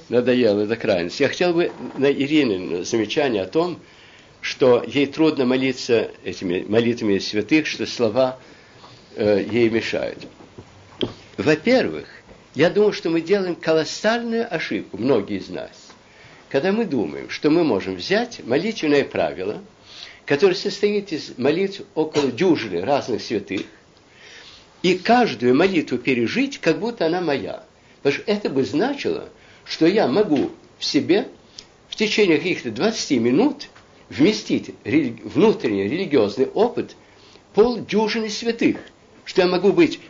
[0.09, 3.81] надоело до крайности, я хотел бы на Ирины замечание о том,
[4.41, 8.39] что ей трудно молиться этими молитвами святых, что слова
[9.17, 10.27] э, ей мешают.
[11.37, 12.07] Во-первых,
[12.55, 15.71] я думаю, что мы делаем колоссальную ошибку, многие из нас,
[16.49, 19.63] когда мы думаем, что мы можем взять молитвенное правило,
[20.25, 23.63] которое состоит из молитв около дюжины разных святых,
[24.83, 27.65] и каждую молитву пережить, как будто она моя.
[28.03, 29.29] Потому что это бы значило,
[29.65, 31.29] что я могу в себе
[31.89, 33.69] в течение каких-то 20 минут
[34.09, 36.97] вместить внутренний религиозный опыт
[37.55, 38.77] полдюжины святых,
[39.25, 40.01] что я могу быть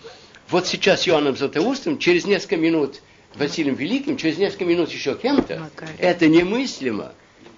[0.49, 3.01] вот сейчас Иоанном Златоустом, через несколько минут
[3.35, 7.13] Василием Великим, через несколько минут еще кем-то, это немыслимо.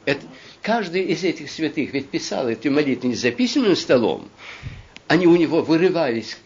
[0.04, 0.22] Это,
[0.62, 4.28] каждый из этих святых ведь писал эти молитвы не записанным столом,
[5.08, 6.38] они у него вырывались,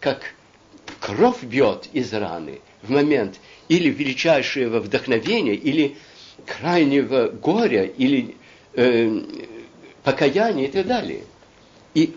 [0.00, 0.34] как
[1.02, 5.96] кровь бьет из раны в момент или величайшего вдохновения, или
[6.46, 8.36] крайнего горя, или
[8.74, 9.20] э,
[10.04, 11.24] покаяния и так далее.
[11.94, 12.14] И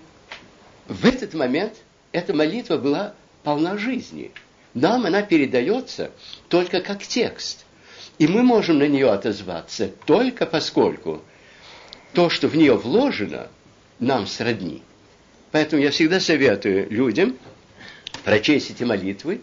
[0.88, 1.74] в этот момент
[2.12, 4.32] эта молитва была полна жизни.
[4.76, 6.12] Нам она передается
[6.48, 7.66] только как текст.
[8.20, 11.24] И мы можем на нее отозваться только поскольку
[12.14, 13.48] то, что в нее вложено,
[14.00, 14.84] нам сродни.
[15.52, 17.36] Поэтому я всегда советую людям
[18.26, 19.40] прочесть эти молитвы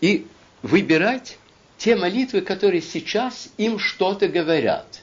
[0.00, 0.26] и
[0.62, 1.38] выбирать
[1.76, 5.02] те молитвы, которые сейчас им что-то говорят.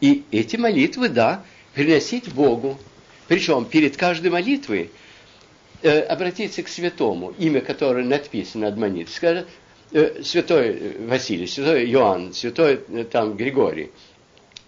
[0.00, 1.42] И эти молитвы, да,
[1.74, 2.78] приносить Богу.
[3.26, 4.90] Причем перед каждой молитвой
[5.82, 9.14] э, обратиться к святому, имя которое написано над молитвой.
[9.14, 9.48] Скажет,
[9.92, 13.90] э, святой Василий, святой Иоанн, святой э, там Григорий.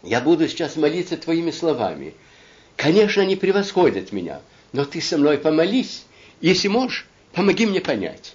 [0.02, 2.14] Я буду сейчас молиться твоими словами.
[2.76, 4.40] Конечно, они превосходят меня,
[4.72, 6.06] но ты со мной помолись.
[6.40, 8.34] Если можешь, помоги мне понять.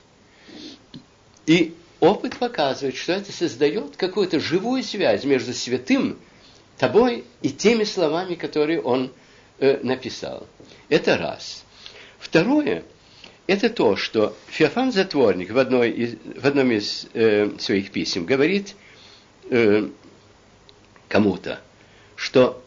[1.46, 6.18] И опыт показывает, что это создает какую-то живую связь между святым
[6.78, 9.12] тобой и теми словами, которые он
[9.60, 10.48] э, написал.
[10.90, 11.64] Это раз.
[12.20, 12.84] Второе,
[13.48, 18.76] это то, что Феофан Затворник в, одной из, в одном из э, своих писем говорит
[19.50, 19.90] э,
[21.10, 21.60] кому-то,
[22.16, 22.64] что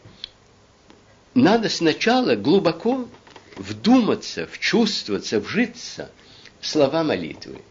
[1.33, 3.07] надо сначала глубоко
[3.57, 6.11] вдуматься, вчувствоваться, вжиться
[6.59, 7.61] в слова молитвы.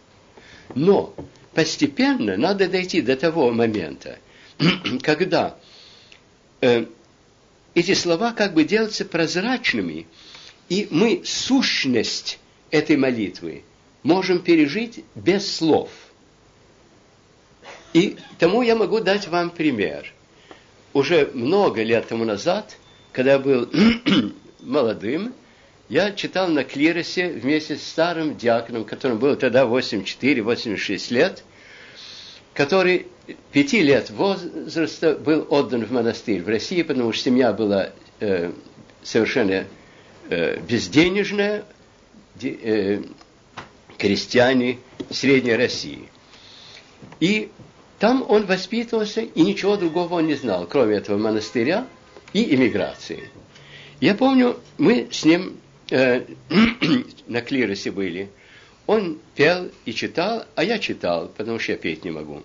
[0.75, 1.15] Но
[1.55, 4.19] постепенно надо дойти до того момента,
[5.03, 5.57] когда
[6.61, 6.87] э,
[7.75, 10.07] эти слова как бы делаются прозрачными,
[10.69, 12.39] и мы сущность
[12.71, 13.63] этой молитвы
[14.03, 15.91] можем пережить без слов.
[17.93, 20.13] И тому я могу дать вам пример.
[20.93, 22.77] Уже много лет тому назад,
[23.13, 23.69] когда я был
[24.61, 25.35] молодым,
[25.89, 31.45] я читал на клиросе вместе с старым диаконом, которому было тогда 84-86 лет,
[32.55, 33.07] который
[33.53, 38.53] пяти лет возраста был отдан в монастырь в России, потому что семья была э,
[39.03, 39.67] совершенно
[40.29, 41.65] э, безденежная,
[42.35, 43.03] де, э,
[43.99, 44.79] крестьяне
[45.11, 46.09] Средней России.
[47.21, 47.51] И
[47.99, 51.87] там он воспитывался, и ничего другого он не знал, кроме этого монастыря
[52.33, 53.31] и иммиграции.
[54.01, 55.57] Я помню, мы с ним
[55.91, 56.27] э,
[57.27, 58.29] на клиросе были.
[58.87, 62.43] Он пел и читал, а я читал, потому что я петь не могу.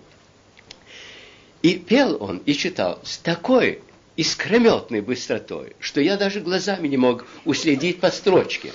[1.62, 3.80] И пел он и читал с такой
[4.16, 8.72] искрометной быстротой, что я даже глазами не мог уследить по строчке.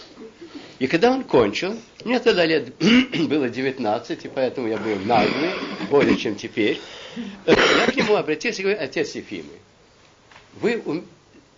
[0.79, 1.75] И когда он кончил,
[2.05, 2.73] мне тогда лет
[3.27, 5.51] было 19, и поэтому я был наглый,
[5.89, 6.79] более чем теперь,
[7.45, 9.57] я к нему обратился и говорю, отец Ефимый,
[10.61, 10.81] вы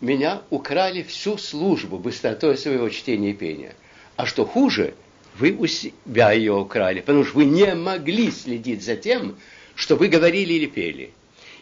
[0.01, 3.75] меня украли всю службу быстротой своего чтения и пения.
[4.15, 4.93] А что хуже,
[5.35, 9.37] вы у себя ее украли, потому что вы не могли следить за тем,
[9.75, 11.11] что вы говорили или пели.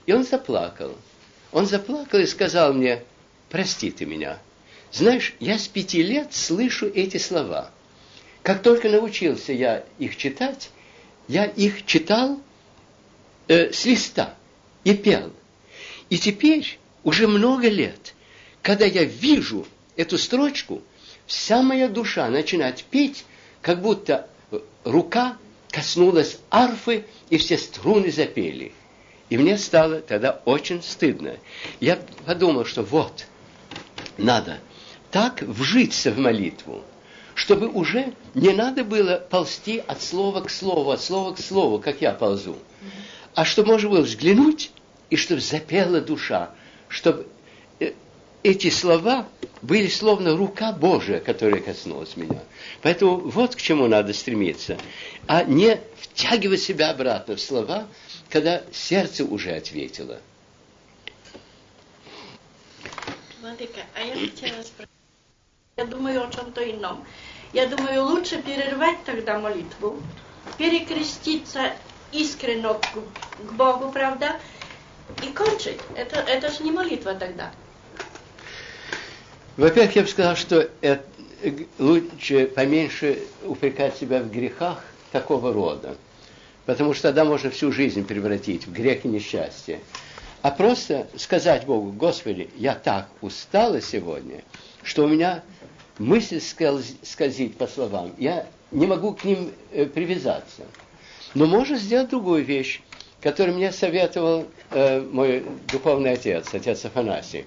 [0.06, 0.96] И он заплакал.
[1.52, 3.04] Он заплакал и сказал мне,
[3.50, 4.40] прости ты меня.
[4.92, 7.72] Знаешь, я с пяти лет слышу эти слова.
[8.42, 10.70] Как только научился я их читать,
[11.28, 12.40] я их читал
[13.48, 14.36] э, с листа
[14.84, 15.34] и пел.
[16.10, 18.14] И теперь, уже много лет,
[18.68, 20.82] когда я вижу эту строчку,
[21.26, 23.24] вся моя душа начинает петь,
[23.62, 24.28] как будто
[24.84, 25.38] рука
[25.72, 28.74] коснулась арфы, и все струны запели.
[29.30, 31.38] И мне стало тогда очень стыдно.
[31.80, 33.28] Я подумал, что вот,
[34.18, 34.60] надо
[35.12, 36.84] так вжиться в молитву,
[37.36, 42.02] чтобы уже не надо было ползти от слова к слову, от слова к слову, как
[42.02, 42.58] я ползу,
[43.34, 44.72] а чтобы можно было взглянуть,
[45.10, 46.52] и чтобы запела душа,
[46.90, 47.28] чтобы
[48.44, 49.28] эти слова
[49.62, 52.44] были словно рука Божия, которая коснулась меня.
[52.82, 54.78] Поэтому вот к чему надо стремиться,
[55.28, 57.88] а не втягивать себя обратно в слова,
[58.30, 60.20] когда сердце уже ответило.
[63.42, 64.92] Владыка, а я хотела спросить,
[65.78, 67.06] я думаю о чем-то ином.
[67.54, 70.02] Я думаю, лучше перервать тогда молитву,
[70.58, 71.74] перекреститься
[72.12, 74.40] искренне к, к Богу, правда,
[75.24, 75.80] и кончить.
[75.96, 77.52] Это, это же не молитва тогда.
[79.58, 81.04] Во-первых, я бы сказал, что это,
[81.80, 85.98] лучше поменьше упрекать себя в грехах такого рода.
[86.66, 89.80] Потому что тогда можно всю жизнь превратить в грех и несчастье.
[90.44, 94.44] А просто сказать Богу, Господи, я так устала сегодня,
[94.84, 95.44] что у меня
[95.98, 98.14] мысль скользит по словам.
[98.20, 100.64] Я не могу к ним э, привязаться.
[101.34, 102.82] Но можно сделать другую вещь,
[103.22, 107.46] которую мне советовал э, мой духовный отец, отец Афанасий.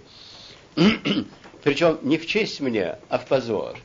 [1.63, 3.79] Причем не в честь мне, а в позор.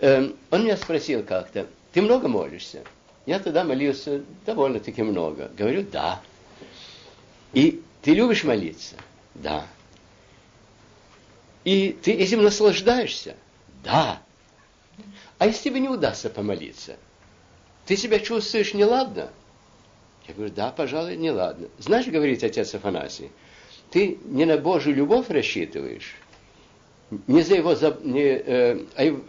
[0.00, 2.84] Э, он меня спросил как-то, ты много молишься?
[3.26, 5.50] Я тогда молился довольно-таки много.
[5.56, 6.20] Говорю, да.
[7.52, 8.96] И ты любишь молиться?
[9.34, 9.66] Да.
[11.64, 13.36] И ты этим наслаждаешься?
[13.84, 14.22] Да.
[15.38, 16.96] А если тебе не удастся помолиться?
[17.86, 19.30] Ты себя чувствуешь неладно?
[20.26, 21.68] Я говорю, да, пожалуй, неладно.
[21.78, 23.30] Знаешь, говорит отец Афанасий,
[23.90, 26.16] ты не на Божью любовь рассчитываешь,
[27.26, 29.20] не, за его, не, э, а,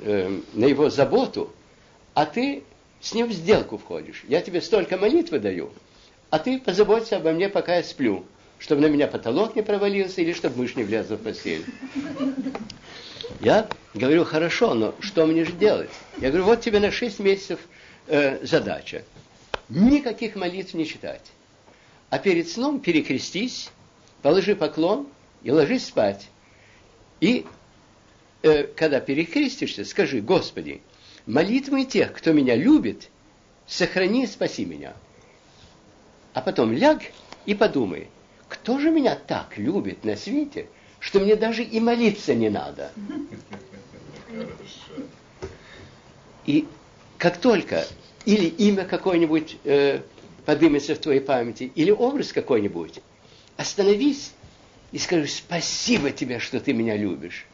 [0.00, 1.52] э, на его заботу,
[2.14, 2.62] а ты
[3.00, 4.24] с ним в сделку входишь.
[4.28, 5.70] Я тебе столько молитвы даю,
[6.30, 8.24] а ты позаботься обо мне, пока я сплю,
[8.58, 11.64] чтобы на меня потолок не провалился или чтобы мышь не влезла в постель.
[13.40, 15.90] Я говорю, хорошо, но что мне же делать?
[16.18, 17.60] Я говорю, вот тебе на 6 месяцев
[18.06, 19.04] э, задача.
[19.68, 21.22] Никаких молитв не читать.
[22.08, 23.70] А перед сном перекрестись,
[24.22, 25.08] положи поклон
[25.42, 26.28] и ложись спать.
[27.20, 27.46] И
[28.42, 30.82] э, когда перекрестишься, скажи, Господи,
[31.26, 33.08] молитвы тех, кто меня любит,
[33.66, 34.94] сохрани и спаси меня.
[36.34, 37.02] А потом ляг
[37.46, 38.08] и подумай,
[38.48, 40.68] кто же меня так любит на свете,
[41.00, 42.92] что мне даже и молиться не надо.
[46.44, 46.66] И
[47.18, 47.86] как только
[48.24, 50.00] или имя какое-нибудь э,
[50.44, 53.00] подымется в твоей памяти, или образ какой-нибудь,
[53.56, 54.32] остановись
[54.96, 57.44] и скажи спасибо тебе, что ты меня любишь.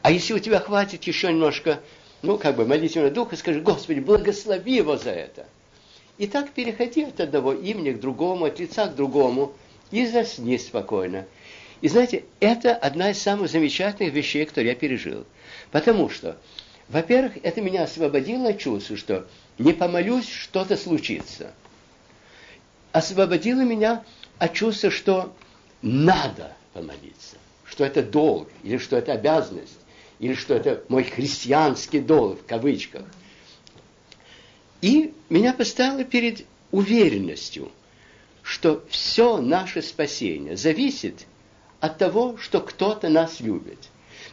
[0.00, 1.82] А если у тебя хватит еще немножко,
[2.22, 5.46] ну, как бы молитвенного духа, скажи, Господи, благослови его за это.
[6.16, 9.52] И так переходи от одного имени к другому, от лица к другому,
[9.90, 11.26] и засни спокойно.
[11.82, 15.26] И знаете, это одна из самых замечательных вещей, которые я пережил.
[15.70, 16.38] Потому что,
[16.88, 19.26] во-первых, это меня освободило от чувства, что
[19.58, 21.52] не помолюсь, что-то случится.
[22.92, 24.04] Освободило меня
[24.38, 25.34] от чувства, что
[25.82, 29.78] надо помолиться, что это долг, или что это обязанность,
[30.18, 33.04] или что это мой христианский долг, в кавычках.
[34.80, 37.70] И меня поставило перед уверенностью,
[38.42, 41.26] что все наше спасение зависит
[41.80, 43.78] от того, что кто-то нас любит.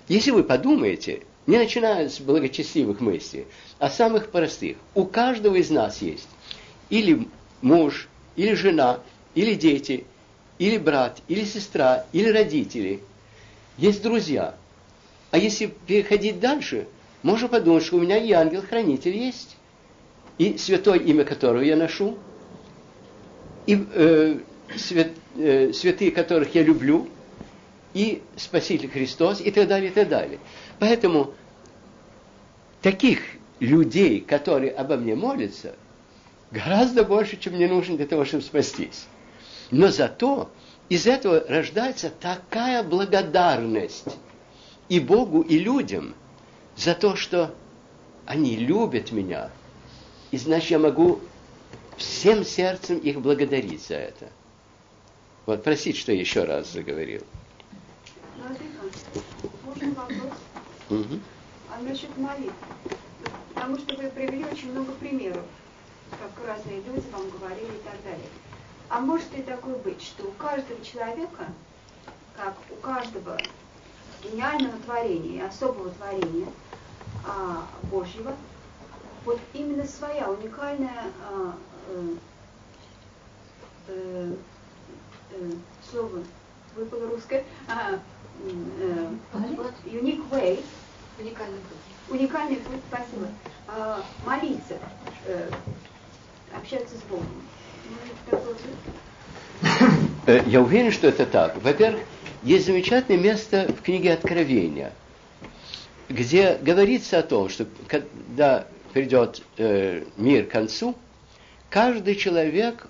[0.08, 3.46] Если вы подумаете, не начиная с благочестивых мыслей,
[3.78, 6.28] а самых простых, у каждого из нас есть
[6.90, 7.28] или
[7.62, 9.00] муж, или жена,
[9.34, 10.06] или дети,
[10.58, 13.02] или брат, или сестра, или родители.
[13.78, 14.56] Есть друзья.
[15.32, 16.88] А если переходить дальше,
[17.24, 19.58] можно подумать, что у меня и ангел-хранитель есть,
[20.38, 22.18] и святое имя которого я ношу,
[23.66, 24.38] и э,
[24.78, 27.08] свят, э, святые, которых я люблю,
[27.94, 30.40] и Спаситель Христос, и так далее, и так далее.
[30.80, 31.34] Поэтому
[32.82, 33.20] таких
[33.60, 35.76] людей, которые обо мне молятся,
[36.52, 39.08] гораздо больше, чем мне нужно для того, чтобы спастись.
[39.72, 40.50] Но зато
[40.90, 44.18] из этого рождается такая благодарность
[44.90, 46.14] и Богу, и людям
[46.76, 47.54] за то, что
[48.26, 49.50] они любят меня.
[50.32, 51.22] И значит, я могу
[51.98, 54.30] всем сердцем их благодарить за это.
[55.46, 57.22] Вот, простите, что я еще раз заговорил.
[60.90, 61.20] Угу.
[61.72, 62.54] А насчет молитвы?
[63.54, 65.44] Потому что вы привели очень много примеров,
[66.12, 68.30] как разные люди вам говорили и так далее.
[68.90, 71.48] А может ли такое быть, что у каждого человека,
[72.36, 73.38] как у каждого
[74.24, 76.48] гениального творения, особого творения
[77.26, 78.36] а, Божьего,
[79.26, 81.56] вот именно своя уникальная а,
[81.90, 82.16] э,
[83.88, 84.36] э,
[85.32, 85.52] э,
[85.90, 86.24] слово
[86.76, 88.00] выпало русское, а,
[88.44, 89.10] э,
[89.86, 90.64] unique way,
[91.18, 93.30] уникальный путь, уникальный путь, спасибо,
[93.68, 94.78] а, молиться,
[95.26, 95.50] э,
[96.56, 97.26] общаться с Богом.
[100.28, 101.62] Э, я уверен, что это так.
[101.62, 102.02] Во-первых,
[102.44, 104.92] есть замечательное место в книге Откровения,
[106.10, 110.96] где говорится о том, что когда придет э, мир к концу,
[111.70, 112.88] каждый человек,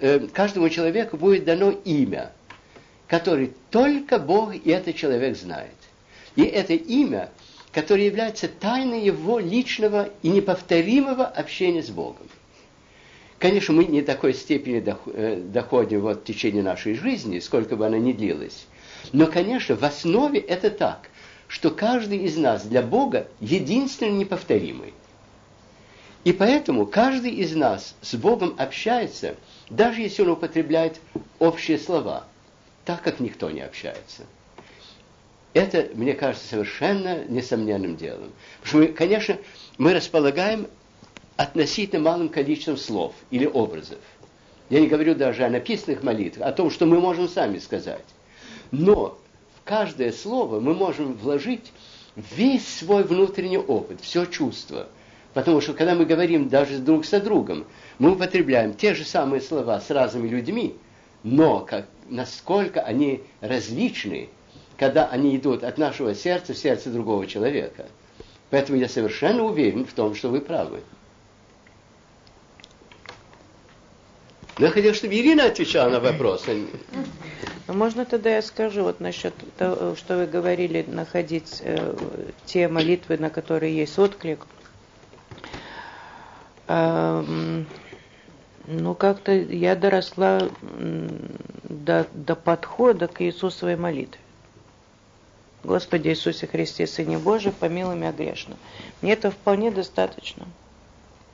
[0.00, 2.32] э, каждому человеку будет дано имя,
[3.06, 5.74] которое только Бог и этот человек знает.
[6.34, 7.30] И это имя,
[7.72, 12.26] которое является тайной его личного и неповторимого общения с Богом.
[13.38, 14.82] Конечно, мы не такой степени
[15.12, 18.66] э, доходим вот в течение нашей жизни, сколько бы она ни длилась.
[19.12, 21.10] Но, конечно, в основе это так,
[21.46, 24.94] что каждый из нас для Бога единственно неповторимый.
[26.24, 29.36] И поэтому каждый из нас с Богом общается,
[29.70, 30.98] даже если он употребляет
[31.38, 32.24] общие слова,
[32.84, 34.22] так как никто не общается.
[35.52, 38.32] Это, мне кажется, совершенно несомненным делом.
[38.60, 39.38] Потому что, мы, конечно,
[39.78, 40.66] мы располагаем
[41.36, 43.98] относительно малым количеством слов или образов.
[44.68, 48.04] Я не говорю даже о написанных молитвах, о том, что мы можем сами сказать.
[48.72, 49.18] Но
[49.54, 51.72] в каждое слово мы можем вложить
[52.16, 54.88] весь свой внутренний опыт, все чувство.
[55.34, 57.66] Потому что когда мы говорим даже друг со другом,
[57.98, 60.74] мы употребляем те же самые слова с разными людьми,
[61.22, 64.30] но как, насколько они различны,
[64.78, 67.86] когда они идут от нашего сердца в сердце другого человека.
[68.50, 70.80] Поэтому я совершенно уверен в том, что вы правы.
[74.58, 76.66] Но я хотел, чтобы Ирина отвечала на вопросы.
[77.68, 81.94] Ну, можно тогда я скажу вот насчет того, что вы говорили, находить э,
[82.46, 84.46] те молитвы, на которые есть отклик.
[86.68, 87.66] Эм,
[88.66, 90.48] ну, как-то я доросла
[91.64, 94.20] до, до подхода к Иисусовой молитве.
[95.64, 98.56] Господи Иисусе Христе, Сыне Божий, помилуй меня грешно.
[99.02, 100.46] Мне это вполне достаточно.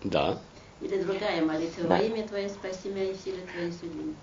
[0.03, 0.39] Да.
[0.83, 1.85] Или другая молитва.
[1.85, 1.97] Да.
[1.97, 4.15] Во имя Твое спаси меня и силы Твоей судьбы.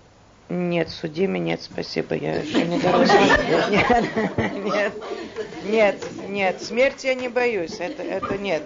[0.49, 3.16] Нет, судими нет, спасибо, я еще не доросла.
[3.70, 4.05] Нет,
[4.66, 4.93] нет,
[5.64, 8.64] нет, нет, смерти я не боюсь, это, это нет,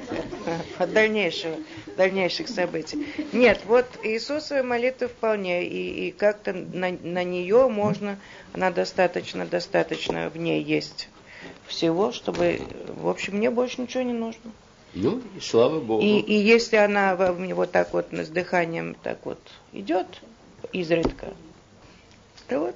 [0.78, 1.58] от дальнейшего,
[1.98, 3.06] дальнейших событий.
[3.34, 8.18] Нет, вот Иисусовая молитва вполне, и, и как-то на, на нее можно,
[8.54, 11.10] она достаточно, достаточно в ней есть
[11.68, 14.52] всего, чтобы, в общем, мне больше ничего не нужно.
[14.96, 16.04] Ну, и слава Богу.
[16.04, 19.40] И, и если она вот так вот с дыханием так вот
[19.72, 20.08] идет
[20.72, 21.34] изредка,
[22.48, 22.76] то вот.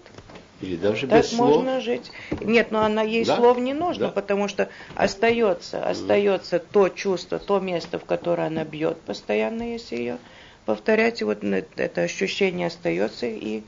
[0.59, 1.83] Или даже так без можно слов.
[1.83, 2.11] жить.
[2.41, 3.35] Нет, но она ей да?
[3.35, 4.11] слов не нужно, да?
[4.11, 6.65] потому что остается, остается mm.
[6.71, 10.17] то чувство, то место, в которое она бьет постоянно, если ее
[10.65, 13.61] повторять, и вот это ощущение остается, и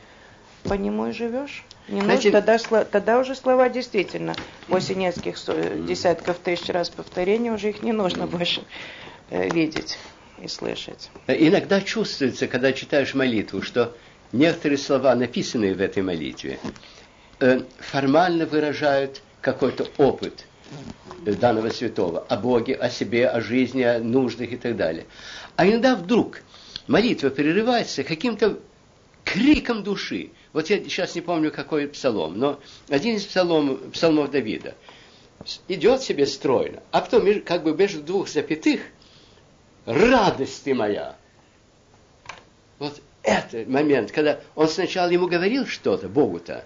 [0.63, 1.63] по нему и живешь.
[1.89, 4.35] Не Значит, нужно, тогда, тогда уже слова действительно,
[4.67, 5.37] после нескольких
[5.85, 8.61] десятков тысяч раз повторения, уже их не нужно больше
[9.31, 9.97] э, видеть
[10.41, 11.09] и слышать.
[11.27, 13.95] Иногда чувствуется, когда читаешь молитву, что
[14.31, 16.59] некоторые слова, написанные в этой молитве,
[17.39, 20.45] э, формально выражают какой-то опыт
[21.25, 25.05] данного святого о Боге, о себе, о жизни, о нуждах и так далее.
[25.55, 26.41] А иногда вдруг
[26.87, 28.59] молитва прерывается каким-то
[29.23, 34.75] криком души, вот я сейчас не помню, какой псалом, но один из псалом, псалмов Давида
[35.67, 38.81] идет себе стройно, а потом как бы между двух запятых
[39.85, 41.15] радость ты моя.
[42.79, 46.65] Вот это момент, когда он сначала ему говорил что-то, Богу-то,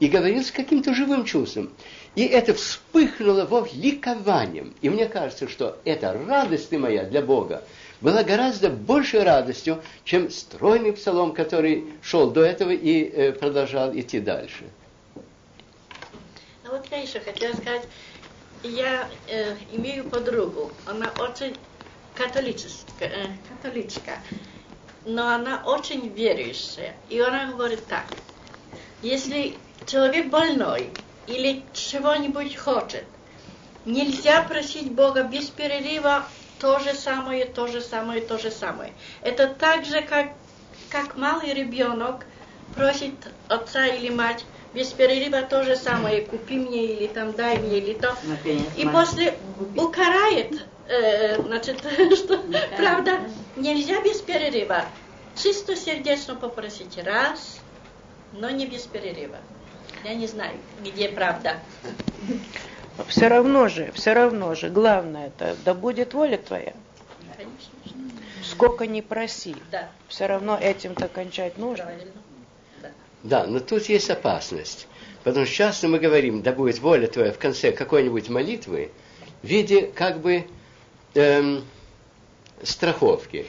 [0.00, 1.70] и говорил с каким-то живым чувством.
[2.14, 4.74] И это вспыхнуло во ликованием.
[4.80, 7.62] И мне кажется, что эта радость ты моя для Бога,
[8.00, 14.20] была гораздо большей радостью, чем стройный псалом, который шел до этого и э, продолжал идти
[14.20, 14.64] дальше.
[16.64, 17.82] Ну вот я еще хотела сказать,
[18.62, 20.70] я э, имею подругу.
[20.86, 21.56] Она очень
[22.14, 24.18] католическая, э, католичка,
[25.04, 26.94] но она очень верующая.
[27.08, 28.04] И она говорит так,
[29.02, 30.90] если человек больной
[31.26, 33.04] или чего-нибудь хочет,
[33.84, 36.26] нельзя просить Бога без перерыва
[36.60, 38.92] то же самое, то же самое, то же самое.
[39.22, 40.32] Это так же, как,
[40.90, 42.24] как малый ребенок
[42.74, 44.44] просит отца или мать
[44.74, 48.14] без перерыва то же самое, купи мне или там дай мне или то.
[48.76, 49.38] И после
[49.76, 51.78] укарает, э, значит,
[52.16, 52.38] что,
[52.76, 53.20] правда,
[53.56, 54.84] нельзя без перерыва.
[55.34, 57.60] Чисто сердечно попросить раз,
[58.32, 59.38] но не без перерыва.
[60.04, 61.56] Я не знаю, где правда.
[63.06, 66.72] Все равно же, все равно же, главное это, да будет воля твоя.
[67.36, 67.72] Конечно.
[68.42, 69.88] Сколько не проси, Да.
[70.08, 71.84] все равно этим-то кончать нужно.
[71.84, 72.12] Правильно.
[72.82, 72.88] Да.
[73.22, 74.88] Да, но тут есть опасность.
[75.22, 78.90] Потому что часто мы говорим, да будет воля твоя в конце какой-нибудь молитвы
[79.42, 80.46] в виде как бы
[81.14, 81.64] эм,
[82.62, 83.46] страховки.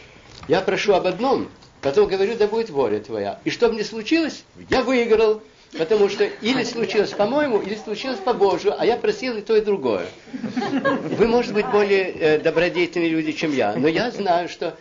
[0.48, 1.50] Я прошу об одном,
[1.82, 3.40] потом говорю, да будет воля твоя.
[3.46, 5.42] И что бы ни случилось, я выиграл.
[5.78, 9.62] Потому что или случилось по-моему, или случилось по Божию, а я просил и то, и
[9.62, 10.08] другое.
[10.32, 14.76] Вы, может быть, более э, добродетельные люди, чем я, но я знаю, что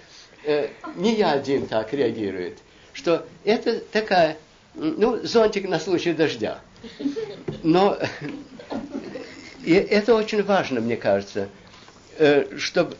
[0.45, 2.59] э, не я один так реагирует.
[2.95, 4.39] Что это такая,
[4.74, 6.61] ну, зонтик на случай дождя.
[7.62, 7.99] Но
[9.64, 11.49] и это очень важно, мне кажется,
[12.16, 12.97] э, чтобы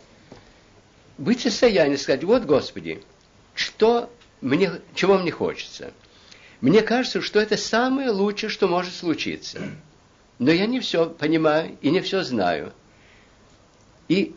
[1.17, 3.03] быть в состоянии сказать, вот, Господи,
[3.55, 4.11] что
[4.43, 5.93] мне, чего мне хочется–
[6.61, 9.61] мне кажется, что это самое лучшее, что может случиться.
[10.39, 12.73] Но я не все понимаю и не все знаю.
[14.09, 14.35] И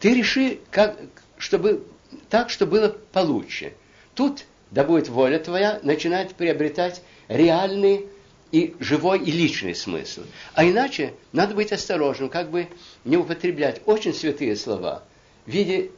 [0.00, 0.98] ты реши, как,
[1.38, 1.86] чтобы,
[2.28, 3.74] так, чтобы было получше.
[4.14, 8.06] Тут, да будет воля твоя, начинает приобретать реальный
[8.52, 10.22] и живой и личный смысл.
[10.54, 12.68] А иначе надо быть осторожным, как бы
[13.04, 15.02] не употреблять очень святые слова
[15.46, 15.90] в виде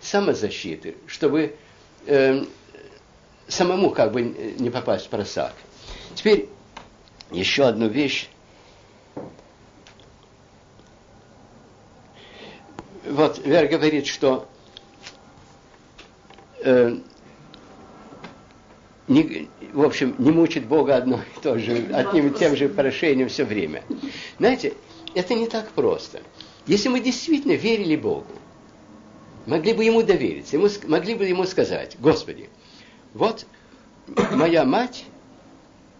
[0.00, 1.54] самозащиты, чтобы
[2.06, 2.44] э,
[3.50, 5.52] самому как бы не попасть в просак.
[6.14, 6.48] Теперь
[7.30, 8.28] еще одну вещь.
[13.04, 14.48] Вот Вера говорит, что
[16.62, 16.96] э,
[19.08, 23.28] не, в общем, не мучит Бога одно и то же, одним и тем же прошением
[23.28, 23.82] все время.
[24.38, 24.74] Знаете,
[25.14, 26.20] это не так просто.
[26.66, 28.26] Если мы действительно верили Богу,
[29.46, 32.48] могли бы Ему довериться, ему, могли бы Ему сказать, Господи,
[33.14, 33.46] вот
[34.32, 35.04] моя мать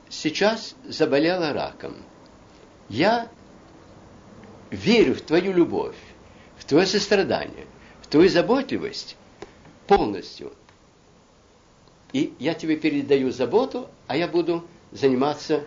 [0.08, 1.96] сейчас заболела раком.
[2.88, 3.28] Я
[4.70, 5.96] верю в твою любовь,
[6.56, 7.66] в твое сострадание,
[8.02, 9.16] в твою заботливость
[9.86, 10.52] полностью.
[12.12, 15.64] И я тебе передаю заботу, а я буду заниматься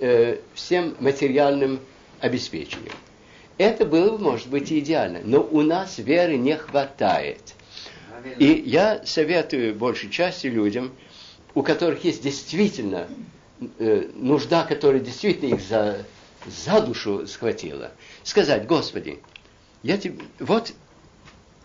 [0.00, 1.80] э, всем материальным
[2.20, 2.94] обеспечением.
[3.58, 7.54] Это было, может быть, идеально, но у нас веры не хватает.
[8.38, 10.92] И я советую большей части людям,
[11.54, 13.08] у которых есть действительно
[13.78, 16.04] э, нужда, которая действительно их за,
[16.46, 17.92] за душу схватила,
[18.22, 19.20] сказать, Господи,
[19.82, 20.72] я тебе, вот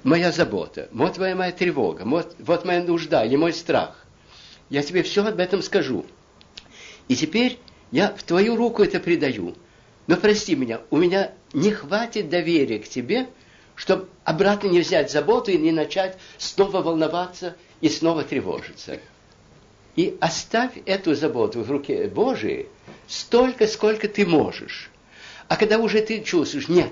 [0.03, 4.05] моя забота, вот твоя моя тревога, вот, вот моя нужда или мой страх.
[4.69, 6.05] Я тебе все об этом скажу.
[7.07, 7.59] И теперь
[7.91, 9.55] я в твою руку это предаю.
[10.07, 13.27] Но прости меня, у меня не хватит доверия к тебе,
[13.79, 18.99] чтобы обратно не взять заботу и не начать снова волноваться и снова тревожиться.
[19.95, 22.67] И оставь эту заботу в руке Божией
[23.07, 24.91] столько, сколько ты можешь.
[25.47, 26.91] А когда уже ты чувствуешь, нет,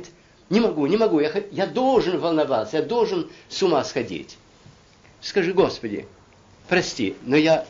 [0.49, 4.37] не могу, не могу, я, я должен волноваться, я должен с ума сходить.
[5.19, 6.07] Скажи, Господи,
[6.69, 7.65] прости, но я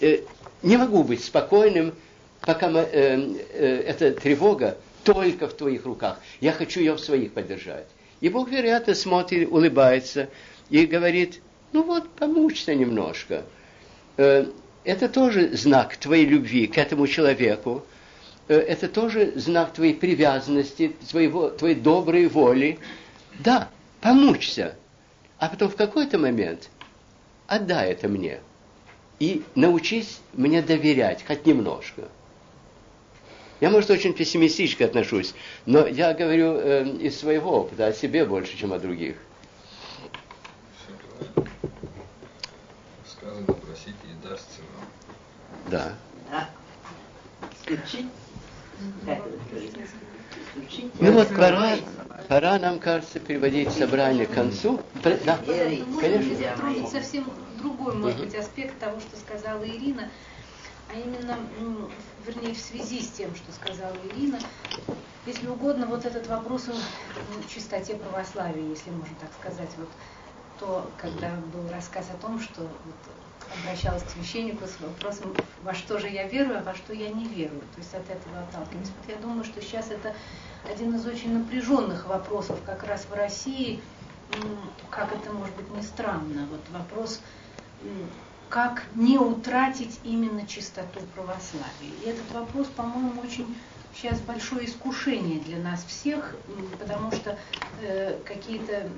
[0.00, 0.22] э,
[0.64, 1.94] не могу быть спокойным,
[2.40, 6.18] пока э, э, эта тревога только в твоих руках.
[6.40, 7.86] Я хочу ее в своих поддержать.
[8.20, 10.28] И Бог, вероятно, смотрит, улыбается
[10.70, 11.40] и говорит,
[11.72, 13.44] ну вот, помучься немножко.
[14.16, 14.46] Э,
[14.84, 17.84] это тоже знак твоей любви к этому человеку.
[18.48, 22.78] Э, это тоже знак твоей привязанности, твоего, твоей доброй воли.
[23.38, 23.68] Да,
[24.00, 24.76] помучься.
[25.38, 26.70] А потом в какой-то момент
[27.46, 28.40] отдай это мне.
[29.18, 32.08] И научись мне доверять хоть немножко.
[33.60, 35.34] Я, может, очень пессимистически отношусь,
[35.64, 39.16] но я говорю э, из своего опыта, о себе больше, чем о других.
[43.06, 44.86] Сказано, просите и дастся вам.
[45.70, 45.94] Да.
[46.26, 46.48] Да.
[51.00, 51.76] Ну вот пора,
[52.28, 54.80] пора, нам кажется, переводить собрание к концу.
[55.02, 55.38] Да,
[56.00, 56.88] конечно.
[56.90, 57.24] Совсем
[57.58, 60.10] другой, может быть, аспект того, что сказала Ирина,
[60.90, 61.38] а именно
[62.26, 64.38] вернее, в связи с тем, что сказала Ирина,
[65.26, 69.88] если угодно, вот этот вопрос о чистоте православия, если можно так сказать, вот
[70.60, 72.94] то, когда был рассказ о том, что вот,
[73.60, 77.26] обращалась к священнику с вопросом, во что же я верую, а во что я не
[77.26, 77.60] верую.
[77.60, 78.88] То есть от этого отталкиваюсь.
[78.88, 80.14] Вот я думаю, что сейчас это
[80.70, 83.80] один из очень напряженных вопросов как раз в России,
[84.90, 86.46] как это может быть не странно.
[86.50, 87.20] Вот вопрос,
[88.54, 91.90] как не утратить именно чистоту православия.
[92.04, 93.52] И этот вопрос, по-моему, очень
[93.96, 96.36] сейчас большое искушение для нас всех,
[96.78, 97.36] потому что
[97.82, 98.88] э, какие-то,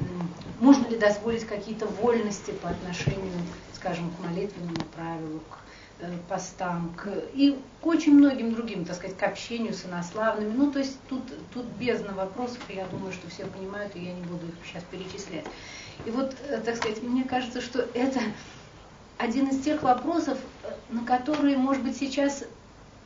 [0.61, 3.33] можно ли дозволить какие-то вольности по отношению,
[3.75, 5.59] скажем, к молитвенному правилу, к
[6.01, 10.53] э, постам, к, и к очень многим другим, так сказать, к общению с инославными.
[10.55, 11.23] Ну, то есть тут,
[11.55, 15.47] тут бездна вопросов, я думаю, что все понимают, и я не буду их сейчас перечислять.
[16.05, 18.21] И вот, э, так сказать, мне кажется, что это
[19.19, 22.45] один из тех вопросов, э, на которые, может быть, сейчас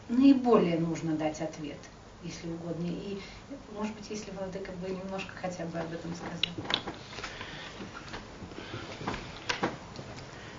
[0.09, 1.79] наиболее нужно дать ответ,
[2.25, 2.87] если угодно.
[2.87, 3.19] И,
[3.77, 6.55] может быть, если Владыка бы немножко хотя бы об этом сказал.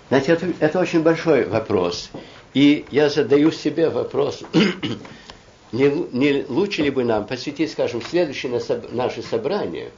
[0.08, 2.10] Знаете, это, это очень большой вопрос.
[2.54, 4.42] И я задаю себе вопрос,
[5.72, 9.90] не, не лучше ли бы нам посвятить, скажем, следующее наше собрание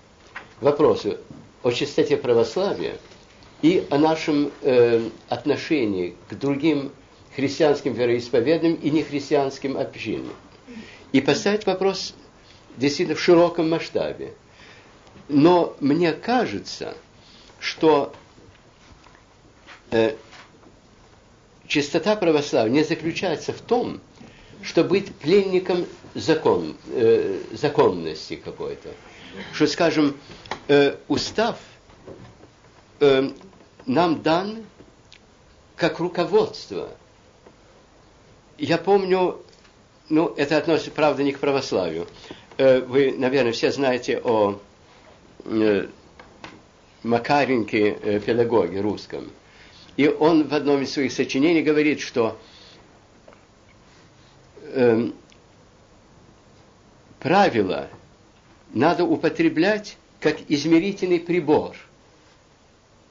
[0.60, 1.18] вопросу
[1.64, 2.96] о чистоте православия
[3.64, 6.92] и о нашем э, отношении к другим
[7.34, 10.34] христианским вероисповеданиям и нехристианским общинам.
[11.12, 12.12] И поставить вопрос
[12.76, 14.34] действительно в широком масштабе.
[15.30, 16.94] Но мне кажется,
[17.58, 18.12] что
[19.90, 20.14] э,
[21.66, 24.02] чистота православия не заключается в том,
[24.62, 28.90] что быть пленником закон, э, законности какой-то.
[29.54, 30.18] Что, скажем,
[30.68, 31.56] э, устав
[33.00, 33.30] э,
[33.86, 34.64] нам дан
[35.76, 36.90] как руководство–
[38.58, 39.42] я помню,
[40.08, 42.06] ну, это относится, правда, не к православию.
[42.56, 44.60] Э, вы, наверное, все знаете о
[45.44, 45.88] э,
[47.02, 49.30] Макаренке, э, педагоге русском.
[49.96, 52.38] И он в одном из своих сочинений говорит, что
[54.62, 55.10] э,
[57.18, 57.88] правила
[58.72, 61.76] надо употреблять как измерительный прибор,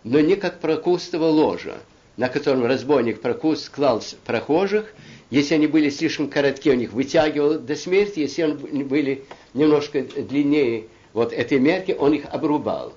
[0.03, 1.77] но не как прокустово ложа,
[2.17, 4.93] на котором разбойник прокус клал прохожих–
[5.33, 8.19] если они были слишком короткие, он их вытягивал до смерти.
[8.19, 9.25] Если они были
[9.55, 12.93] немножко длиннее вот этой мерки, он их обрубал.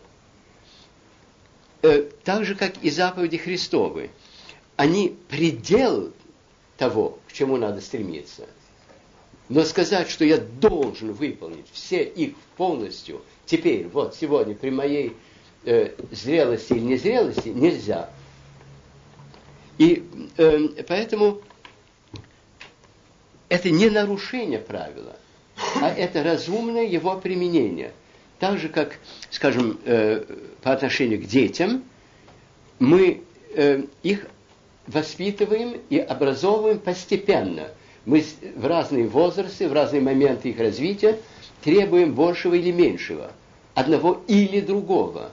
[1.81, 4.11] Э, так же, как и заповеди Христовы.
[4.77, 6.13] Они предел
[6.77, 8.47] того, к чему надо стремиться.
[9.49, 15.17] Но сказать, что я должен выполнить все их полностью, теперь, вот сегодня, при моей
[15.67, 18.09] э, зрелости или незрелости, нельзя.
[19.79, 20.09] И
[20.39, 21.43] э, поэтому
[23.49, 25.17] это не нарушение правила,
[25.83, 27.93] а это разумное его применение.
[28.39, 28.99] Так же, как,
[29.31, 30.25] скажем, э,
[30.63, 31.85] по отношению к детям,
[32.79, 33.23] мы
[33.55, 34.27] э, их
[34.87, 37.69] воспитываем и образовываем постепенно.
[38.05, 41.19] Мы в разные возрасты, в разные моменты их развития
[41.63, 43.33] требуем большего или меньшего,
[43.75, 45.33] одного или другого.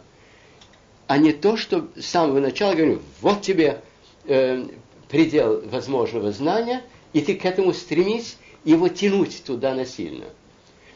[1.08, 3.82] А не то, что с самого начала говорим, вот тебе
[4.26, 4.66] э,
[5.10, 6.82] предел возможного знания–
[7.14, 10.26] и ты к этому стремись, его тянуть туда насильно.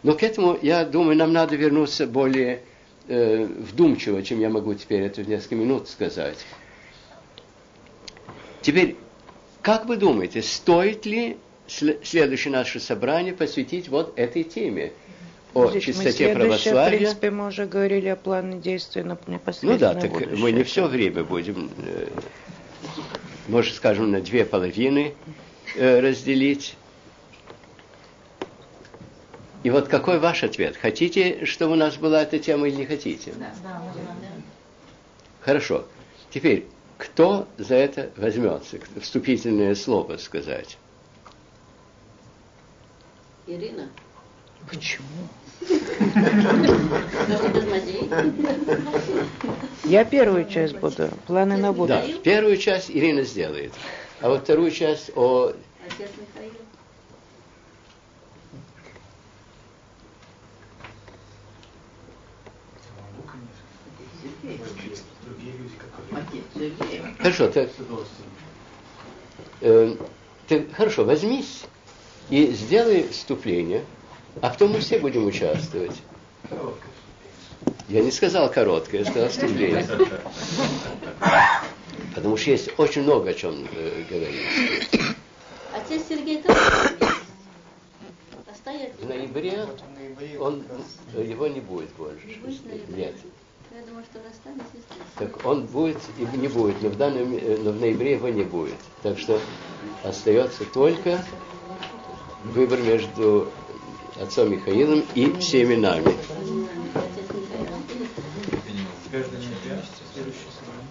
[0.03, 2.63] Но к этому, я думаю, нам надо вернуться более
[3.07, 6.37] э, вдумчиво, чем я могу теперь это в несколько минут сказать.
[8.61, 8.95] Теперь,
[9.61, 11.37] как вы думаете, стоит ли
[11.67, 14.93] следующее наше собрание посвятить вот этой теме?
[15.53, 16.97] О Здесь чистоте мы православия.
[16.97, 20.37] В принципе, мы уже говорили о плане действия на непосредственно Ну да, так будущее.
[20.37, 22.07] мы не все время будем, э,
[23.47, 25.13] может, скажем, на две половины
[25.75, 26.75] Э, разделить.
[29.63, 30.77] И вот какой ваш ответ?
[30.77, 33.33] Хотите, чтобы у нас была эта тема или не хотите?
[33.33, 34.27] Да, да, да.
[35.41, 35.85] Хорошо.
[36.31, 36.65] Теперь,
[36.97, 38.79] кто за это возьмется?
[39.01, 40.77] Вступительное слово сказать.
[43.45, 43.89] Ирина.
[44.69, 45.07] Почему?
[49.85, 51.09] Я первую часть буду.
[51.25, 52.15] Планы на будущее.
[52.15, 53.73] Да, первую часть Ирина сделает.
[54.21, 55.53] А вот вторую часть о...
[55.85, 56.51] Отец Михаил.
[67.19, 67.69] Хорошо, ты,
[69.61, 69.95] э,
[70.47, 71.63] ты хорошо, возьмись
[72.29, 73.83] и сделай вступление,
[74.41, 76.01] а потом мы все будем участвовать.
[77.89, 79.87] Я не сказал короткое, я сказал вступление.
[82.15, 85.11] Потому что есть очень много о чем э, говорить.
[85.73, 86.57] Отец Сергей как?
[88.99, 89.65] В ноябре
[90.39, 90.63] он,
[91.15, 92.25] его не будет больше.
[92.25, 92.89] Не будет?
[92.89, 93.15] Нет.
[93.71, 95.07] Я думаю, что он останется здесь.
[95.17, 98.43] Так он будет и не будет, но в, данном, э, но в ноябре его не
[98.43, 98.75] будет.
[99.03, 99.39] Так что
[100.03, 101.23] остается только
[102.43, 103.49] выбор между
[104.21, 106.13] отцом Михаилом и всеми нами.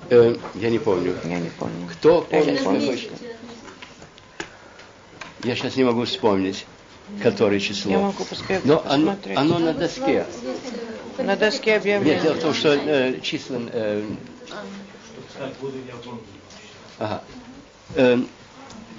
[0.08, 1.14] Э, я не помню.
[1.24, 1.88] Я не помню.
[1.92, 2.60] Кто помнит?
[2.60, 2.72] число?
[5.44, 6.66] Я сейчас не могу вспомнить,
[7.22, 7.92] которое число.
[7.92, 10.26] Я могу пускай Но оно, оно на доске.
[11.18, 12.14] На доске объявлений.
[12.14, 13.60] Нет, дело в том, что э, числа...
[13.72, 14.04] э,
[15.38, 15.94] я
[16.98, 17.22] ага.
[17.94, 18.18] Э,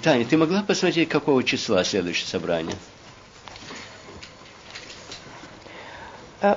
[0.02, 2.76] Таня, ты могла посмотреть, какого числа следующее собрание?
[2.76, 2.98] А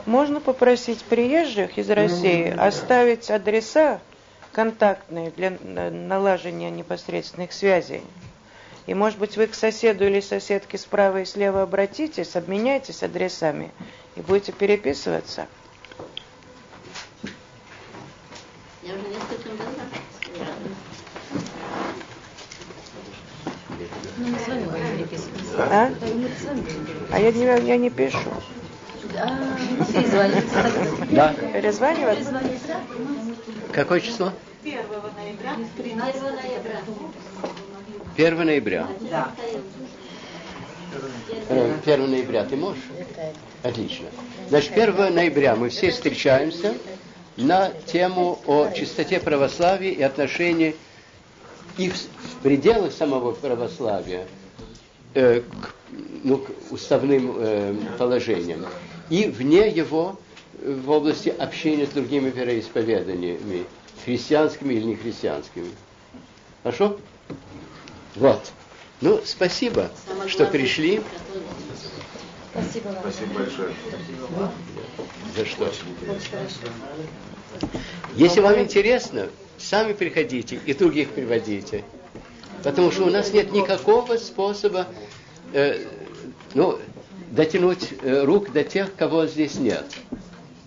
[0.05, 3.99] Можно попросить приезжих из России оставить адреса
[4.51, 8.03] контактные для на- налаживания непосредственных связей.
[8.85, 13.71] И, может быть, вы к соседу или соседке справа и слева обратитесь, обменяйтесь адресами
[14.15, 15.47] и будете переписываться.
[18.83, 19.49] Я уже несколько.
[24.17, 24.35] Ну.
[25.57, 25.91] А?
[27.11, 28.19] А я не, я не пишу.
[31.11, 31.33] Да.
[31.53, 32.17] Перезванивать?
[32.19, 32.81] Перезвоните, да?
[33.71, 34.31] Какое число?
[34.63, 34.75] 1
[35.15, 35.55] ноября.
[38.17, 38.87] 1 ноября.
[39.09, 39.31] Да.
[41.49, 42.83] Э, 1 ноября ты можешь?
[43.63, 44.07] Отлично.
[44.49, 46.73] Значит, 1 ноября мы все встречаемся
[47.37, 50.75] на тему о чистоте православия и отношении
[51.77, 54.27] и в, в пределах самого православия
[55.13, 55.73] э, к,
[56.23, 58.65] ну, к уставным э, положениям
[59.11, 60.17] и вне его
[60.61, 63.65] э, в области общения с другими вероисповеданиями,
[64.05, 65.69] христианскими или нехристианскими.
[66.63, 66.97] Хорошо?
[68.15, 68.41] Вот.
[69.01, 71.01] Ну, спасибо, Самое что главное, пришли.
[72.51, 72.95] Спасибо вам.
[73.01, 73.73] Спасибо большое.
[75.35, 75.71] За что?
[78.15, 81.83] Если вам интересно, сами приходите и других приводите.
[82.63, 84.87] Потому что у нас нет никакого способа
[85.51, 85.85] э,
[86.53, 86.79] ну,
[87.31, 89.85] дотянуть э, рук до тех, кого здесь нет.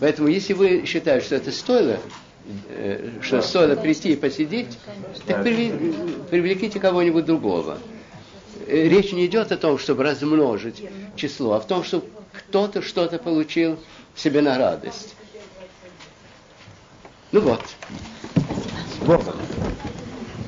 [0.01, 1.99] Поэтому, если вы считаете, что это стоило,
[2.69, 4.79] э, что стоило прийти и посидеть,
[5.27, 7.79] так привлеките кого-нибудь другого.
[8.67, 10.83] Э, Речь не идет о том, чтобы размножить
[11.17, 13.79] число, а в том, чтобы кто-то что-то получил
[14.17, 15.15] себе на радость.
[17.31, 17.61] Ну вот.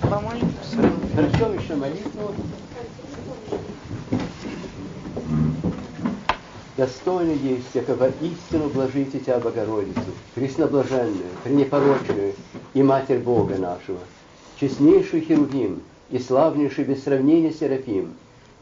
[0.03, 0.47] Помолимся.
[1.15, 2.35] Хорошо еще молитву.
[6.77, 12.35] Достойно есть, якого истину блажите Тебя, Богородицу, пресноблаженную, пренепорочную
[12.75, 14.01] и Матерь Бога нашего,
[14.61, 18.13] честнейший Херувим и славнейший без сравнения Серафим,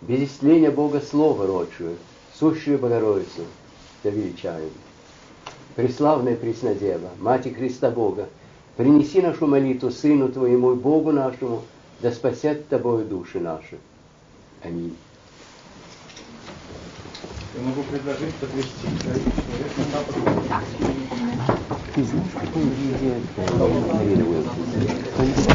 [0.00, 1.96] без истления Бога Слово родшую,
[2.38, 3.42] сущую Богородицу,
[4.04, 4.70] да величаем.
[5.74, 8.28] Преславная Преснодева, Мать Христа Бога,
[8.76, 11.62] принеси нашу молитву Сыну Твоему и Богу нашему,
[12.00, 13.76] да спасет Тобою души наши.
[14.62, 14.96] Аминь.
[17.55, 20.13] Я могу предложить подвести человек на папу.
[21.95, 22.63] Ты знаешь, какой
[23.93, 25.47] Марина Уилкинс?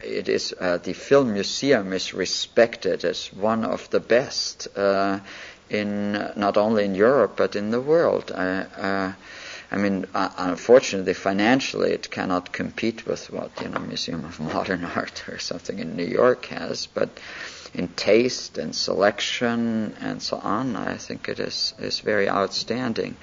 [0.00, 5.20] it is uh, the film museum is respected as one of the best uh,
[5.70, 8.30] in not only in Europe but in the world.
[8.34, 9.12] Uh, uh,
[9.73, 14.85] I mean, uh, unfortunately, financially, it cannot compete with what you know Museum of Modern
[14.95, 17.09] Art or something in New York has, but
[17.73, 23.17] in taste and selection and so on, I think it is is very outstanding.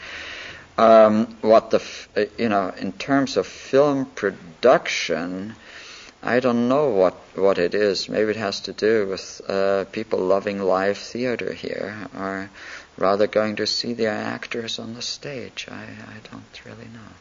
[0.76, 5.54] Um, what the f- uh, you know in terms of film production.
[6.22, 8.06] I don't know what, what it is.
[8.10, 12.50] Maybe it has to do with uh, people loving live theater here, or
[12.96, 15.66] rather going to see the actors on the stage.
[15.70, 17.12] I, I don't really know.